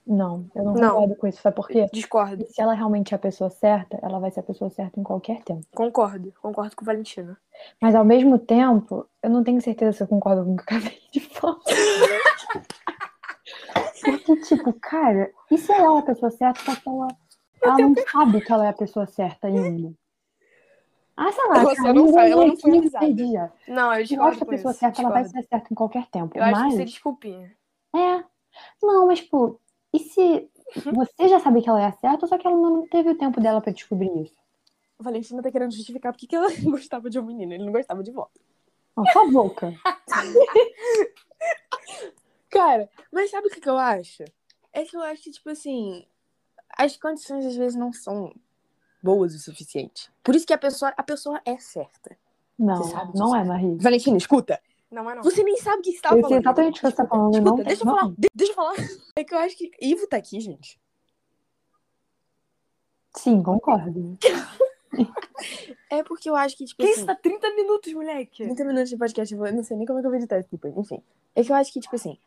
Não, 0.06 0.46
eu 0.54 0.62
não, 0.64 0.74
Não. 0.74 0.90
concordo 0.90 1.16
com 1.16 1.26
isso. 1.26 1.40
Sabe 1.40 1.56
por 1.56 1.66
quê? 1.66 1.86
Discordo. 1.92 2.44
Se 2.50 2.60
ela 2.60 2.74
realmente 2.74 3.14
é 3.14 3.16
a 3.16 3.18
pessoa 3.18 3.48
certa, 3.48 3.98
ela 4.02 4.18
vai 4.18 4.30
ser 4.30 4.40
a 4.40 4.42
pessoa 4.42 4.68
certa 4.68 5.00
em 5.00 5.02
qualquer 5.02 5.42
tempo. 5.42 5.64
Concordo. 5.74 6.32
Concordo 6.42 6.76
com 6.76 6.82
o 6.82 6.86
Valentino. 6.86 7.36
Mas 7.80 7.94
ao 7.94 8.04
mesmo 8.04 8.38
tempo, 8.38 9.08
eu 9.22 9.30
não 9.30 9.42
tenho 9.42 9.60
certeza 9.62 9.92
se 9.96 10.02
eu 10.02 10.06
concordo 10.08 10.44
com 10.44 10.52
o 10.52 10.56
que 10.56 10.74
eu 10.74 10.76
acabei 10.78 11.00
de 11.10 11.20
falar. 11.20 11.58
Porque, 14.04 14.36
tipo, 14.42 14.72
cara, 14.74 15.30
e 15.50 15.56
se 15.56 15.72
ela 15.72 15.96
é 15.96 15.98
a 16.00 16.02
pessoa 16.02 16.30
certa, 16.30 16.60
só 16.60 16.76
que 16.76 16.88
ela, 16.88 17.08
ela 17.62 17.78
não 17.78 17.94
sabe 18.10 18.40
que 18.42 18.52
ela 18.52 18.66
é 18.66 18.68
a 18.68 18.72
pessoa 18.74 19.06
certa 19.06 19.46
ainda? 19.46 19.94
Ah, 21.16 21.30
sei 21.32 21.44
lá, 21.46 21.74
cara, 21.74 21.92
não 21.94 22.08
sabe, 22.12 22.30
ela 22.30 22.46
não 22.46 22.56
foi 22.56 22.78
avisada. 22.78 23.52
Não, 23.68 23.92
eu 23.94 24.00
Eu 24.00 24.04
discordo 24.04 24.28
acho 24.30 24.38
que 24.38 24.44
a 24.44 24.46
pessoa 24.48 24.70
isso. 24.72 24.80
certa 24.80 25.00
ela 25.00 25.10
vai 25.10 25.22
discordo. 25.22 25.44
ser 25.44 25.48
certa 25.48 25.68
em 25.72 25.74
qualquer 25.74 26.06
tempo. 26.10 26.36
Eu 26.36 26.42
acho 26.42 26.52
mas, 26.52 26.62
que 26.62 26.68
isso 26.72 26.82
é 26.82 26.84
desculpinha. 26.84 27.52
é. 27.96 28.24
Não, 28.82 29.06
mas, 29.08 29.18
tipo, 29.20 29.60
e 29.94 30.00
se 30.00 30.50
você 30.92 31.28
já 31.28 31.38
sabe 31.38 31.62
que 31.62 31.68
ela 31.68 31.80
é 31.80 31.86
a 31.86 31.92
certa, 31.92 32.26
só 32.26 32.36
que 32.36 32.44
ela 32.44 32.56
não 32.56 32.84
teve 32.88 33.10
o 33.10 33.16
tempo 33.16 33.40
dela 33.40 33.60
pra 33.60 33.72
descobrir 33.72 34.10
isso? 34.20 34.34
O 34.98 35.04
Valentina 35.04 35.40
tá 35.40 35.52
querendo 35.52 35.72
justificar 35.72 36.12
porque 36.12 36.26
que 36.26 36.34
ela 36.34 36.48
gostava 36.64 37.08
de 37.08 37.20
um 37.20 37.22
menino, 37.22 37.54
ele 37.54 37.64
não 37.64 37.72
gostava 37.72 38.02
de 38.02 38.10
volta. 38.10 38.40
Não, 38.96 39.06
sua 39.06 39.30
boca. 39.30 39.72
Cara, 42.50 42.90
mas 43.12 43.30
sabe 43.30 43.46
o 43.46 43.50
que, 43.50 43.60
que 43.60 43.68
eu 43.68 43.78
acho? 43.78 44.24
É 44.72 44.84
que 44.84 44.96
eu 44.96 45.02
acho 45.02 45.22
que, 45.22 45.30
tipo 45.30 45.48
assim, 45.48 46.04
as 46.76 46.96
condições 46.96 47.46
às 47.46 47.54
vezes 47.54 47.76
não 47.76 47.92
são 47.92 48.34
boas 49.00 49.32
o 49.32 49.38
suficiente. 49.38 50.10
Por 50.24 50.34
isso 50.34 50.46
que 50.46 50.52
a 50.52 50.58
pessoa, 50.58 50.92
a 50.96 51.02
pessoa 51.04 51.40
é 51.44 51.56
certa. 51.58 52.16
Não, 52.58 52.82
não 53.14 53.36
é, 53.36 53.44
Marie. 53.44 53.76
Valentina, 53.76 54.16
escuta. 54.16 54.60
Não, 54.94 55.02
mas 55.04 55.16
não. 55.16 55.22
Você 55.24 55.42
nem 55.42 55.56
sabe 55.56 55.78
o 55.78 55.82
que 55.82 55.92
você 55.92 56.00
tá 56.00 56.08
Eu 56.10 56.12
falando. 56.12 56.28
sei 56.28 56.38
exatamente 56.38 56.70
o 56.78 56.80
que 56.80 56.86
você 56.90 56.96
tá 56.96 57.02
Escuta, 57.02 57.08
falando, 57.08 57.34
Escuta, 57.34 57.50
não- 57.50 57.64
deixa 57.64 57.82
eu 57.82 57.86
falar. 57.86 58.10
de- 58.16 58.28
deixa 58.34 58.52
eu 58.52 58.56
falar. 58.56 58.74
É 59.16 59.24
que 59.24 59.34
eu 59.34 59.38
acho 59.38 59.56
que. 59.56 59.70
Ivo 59.80 60.06
tá 60.06 60.16
aqui, 60.16 60.40
gente. 60.40 60.80
Sim, 63.16 63.42
concordo. 63.42 64.18
É 65.90 66.02
porque 66.04 66.28
eu 66.30 66.36
acho 66.36 66.56
que, 66.56 66.64
tipo 66.64 66.82
Que 66.82 66.88
assim. 66.90 66.98
isso? 66.98 67.06
Tá 67.06 67.14
30 67.14 67.50
minutos, 67.54 67.92
moleque. 67.92 68.44
30 68.44 68.64
minutos 68.64 68.88
de 68.90 68.96
podcast, 68.96 69.34
eu 69.34 69.52
não 69.52 69.62
sei 69.64 69.76
nem 69.76 69.86
como 69.86 69.98
é 69.98 70.02
que 70.02 70.06
eu 70.06 70.10
vou 70.10 70.18
editar 70.18 70.38
isso 70.38 70.48
depois. 70.50 70.76
Enfim. 70.76 71.02
É 71.34 71.42
que 71.42 71.50
eu 71.52 71.56
acho 71.56 71.72
que, 71.72 71.80
tipo 71.80 71.94
assim. 71.94 72.18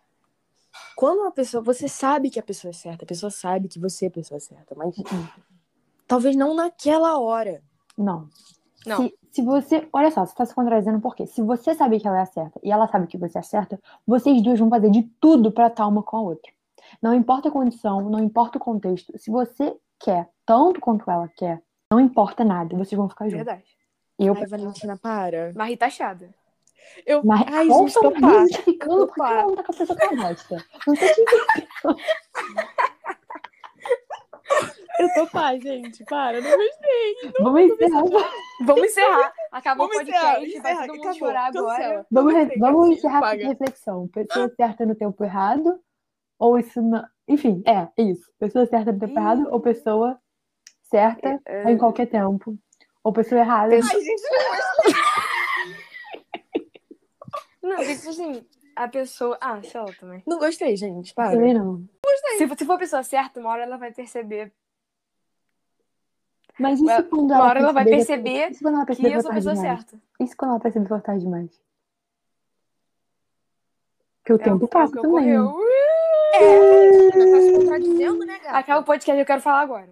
Quando 0.96 1.20
uma 1.22 1.32
pessoa. 1.32 1.64
Você 1.64 1.88
sabe 1.88 2.30
que 2.30 2.40
a 2.40 2.44
pessoa 2.44 2.70
é 2.70 2.74
certa, 2.74 3.04
a 3.04 3.08
pessoa 3.08 3.30
sabe 3.30 3.68
que 3.68 3.80
você 3.80 4.06
é 4.06 4.08
a 4.10 4.12
pessoa 4.12 4.40
certa, 4.40 4.76
mas. 4.76 4.96
Talvez 6.08 6.36
não 6.36 6.54
naquela 6.54 7.18
hora. 7.20 7.62
Não. 7.98 8.30
Não. 8.88 8.98
Se, 8.98 9.14
se 9.32 9.42
você. 9.42 9.88
Olha 9.92 10.10
só, 10.12 10.26
você 10.26 10.34
tá 10.34 10.46
se 10.46 10.56
contradizendo 10.56 11.00
por 11.00 11.16
quê? 11.16 11.26
Se 11.28 11.42
você 11.42 11.76
sabe 11.76 12.00
que 12.00 12.08
ela 12.08 12.20
é 12.20 12.22
a 12.22 12.26
certa 12.26 12.60
e 12.64 12.72
ela 12.72 12.88
sabe 12.88 13.08
que 13.08 13.18
você 13.18 13.38
é 13.38 13.42
a 13.42 13.44
certa, 13.44 13.80
vocês 14.06 14.42
duas 14.42 14.60
vão 14.60 14.70
fazer 14.70 14.90
de 14.90 15.04
tudo 15.20 15.52
pra 15.52 15.68
estar 15.68 15.86
uma 15.88 16.02
com 16.02 16.18
a 16.18 16.22
outra. 16.22 16.52
Não 17.02 17.14
importa 17.14 17.50
a 17.50 17.52
condição, 17.52 18.10
não 18.10 18.20
importa 18.20 18.58
o 18.58 18.62
contexto. 18.62 19.18
Se 19.18 19.30
você 19.30 19.76
quer 20.00 20.30
tanto 20.46 20.80
quanto 20.80 21.10
ela 21.10 21.28
quer, 21.28 21.62
não 21.92 22.00
importa 22.00 22.44
nada, 22.44 22.76
vocês 22.78 22.98
vão 22.98 23.10
ficar 23.10 23.26
juntos. 23.26 23.46
Verdade. 23.46 23.78
Eu, 24.18 24.34
Ai, 24.36 24.48
Valentina, 24.48 24.98
para. 24.98 25.52
Mas 25.56 25.70
Rita 25.70 25.86
achada. 25.86 26.34
Eu. 27.06 27.22
mas 27.24 27.42
Ai, 27.48 27.70
gente, 27.70 27.94
tô 27.94 28.12
justificando 28.12 29.08
Tô 29.08 29.08
porque 29.08 29.22
ela 29.22 29.44
não 29.44 29.56
tá 29.56 29.64
com 29.64 29.72
a 29.72 29.76
pessoa 29.76 29.98
que 29.98 30.06
ela 30.06 30.16
gosta. 30.16 30.66
Não 30.88 30.96
sei 30.96 31.14
se 31.14 31.26
Eu 35.00 35.14
tô 35.14 35.28
pá, 35.28 35.56
gente. 35.58 36.04
Para, 36.06 36.42
não 36.42 36.50
gostei. 36.50 37.32
Vamos 37.40 37.62
encerrar. 37.62 38.04
Vamos 38.66 38.84
encerrar. 38.86 39.34
Acabou 39.52 39.88
Vamos 39.88 40.02
o 40.02 40.06
podcast. 40.06 40.46
encerrar, 40.46 40.64
vai 40.64 40.88
todo 40.88 40.96
mundo 40.98 41.02
acabou, 41.08 41.14
chorar 41.20 41.52
cancela. 41.54 41.74
agora. 41.74 42.06
Vamos, 42.12 42.34
gostei, 42.34 42.58
vamos 42.60 42.90
encerrar 42.90 43.20
com 43.38 43.48
reflexão. 43.48 44.08
Pessoa 44.08 44.50
certa 44.56 44.86
no 44.86 44.96
tempo 44.96 45.24
errado, 45.24 45.80
ou 46.40 46.58
isso 46.60 46.82
não. 46.82 47.06
Enfim, 47.28 47.62
é, 47.66 47.88
é 47.98 48.04
isso. 48.04 48.32
Pessoa 48.40 48.66
certa 48.66 48.92
no 48.92 49.00
tempo 49.00 49.14
Ih. 49.14 49.18
errado, 49.18 49.48
ou 49.52 49.60
pessoa 49.62 50.20
certa 50.84 51.40
É, 51.46 51.72
em 51.72 51.78
qualquer 51.78 52.08
tempo. 52.08 52.58
Ou 53.04 53.14
pessoa 53.14 53.40
errada. 53.42 53.70
Pessoa- 53.70 53.94
Ai, 53.94 54.02
gente, 54.04 54.22
não 54.22 54.50
gostei. 54.50 54.94
Não, 57.64 57.76
porque, 57.76 57.96
tipo 57.96 58.10
assim, 58.10 58.46
a 58.76 58.88
pessoa. 58.88 59.38
Ah, 59.42 59.62
sei 59.62 59.82
lá 59.82 59.88
também. 60.00 60.24
Não 60.26 60.40
gostei, 60.40 60.76
gente. 60.78 61.14
Para. 61.14 61.32
Também 61.32 61.54
não. 61.54 61.84
Se, 62.38 62.48
se 62.48 62.66
for 62.66 62.74
a 62.74 62.78
pessoa 62.78 63.04
certa, 63.04 63.40
uma 63.42 63.50
hora 63.50 63.64
ela 63.64 63.78
vai 63.78 63.92
perceber. 63.92 64.54
Mas 66.60 66.80
isso 66.80 67.04
quando 67.10 67.26
uma 67.26 67.36
ela 67.36 67.46
hora 67.46 67.60
ela 67.60 67.72
vai 67.72 67.86
perceber 67.86 68.52
Isso 68.52 68.62
quando 68.64 68.76
ela 68.76 68.86
Que 68.86 68.88
perceber 68.96 69.10
eu 69.10 69.16
que 69.18 69.22
sou 69.22 69.32
a 69.32 69.34
pessoa 69.36 69.56
demais. 69.56 69.80
certa. 69.80 70.02
Isso 70.20 70.36
quando 70.38 70.52
ela 70.52 70.60
perceber 70.60 71.02
tarde 71.02 71.24
demais. 71.24 71.62
Que 74.26 74.34
o 74.34 74.36
É 74.36 74.40
tempo 74.44 74.66
é 74.66 74.68
passa 74.68 74.94
que 74.94 75.02
também. 75.02 75.40
ocorreu. 75.40 75.68
É, 76.34 77.10
tá 77.12 77.60
contradizendo, 77.60 78.26
né, 78.26 78.40
gata? 78.40 78.58
Acaba 78.58 78.82
o 78.82 78.84
podcast, 78.84 79.20
eu 79.20 79.26
quero 79.26 79.42
falar 79.42 79.62
agora. 79.62 79.90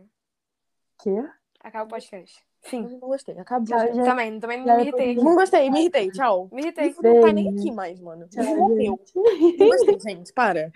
Quê? 0.99 1.23
Acaba 1.63 1.85
o 1.85 1.87
podcast. 1.87 2.43
Eu 2.63 2.69
Fim. 2.69 2.81
Não 2.81 2.99
gostei. 2.99 3.37
Acabou. 3.37 3.67
Tchau, 3.67 3.79
gente. 3.93 4.03
Também, 4.05 4.39
também 4.39 4.59
Já 4.59 4.65
não 4.65 4.75
me 4.77 4.81
irritei. 4.81 5.15
Não 5.15 5.35
gostei, 5.35 5.69
me 5.69 5.79
irritei. 5.81 6.09
Tchau. 6.11 6.49
Me 6.51 6.61
irritei. 6.63 6.95
Não 7.01 7.21
tá 7.21 7.31
nem 7.31 7.49
aqui 7.49 7.71
mais, 7.71 7.99
mano. 8.01 8.27
Morreu. 8.57 8.99
Não 9.15 9.67
gostei, 9.67 9.99
gente. 9.99 10.33
Para. 10.33 10.73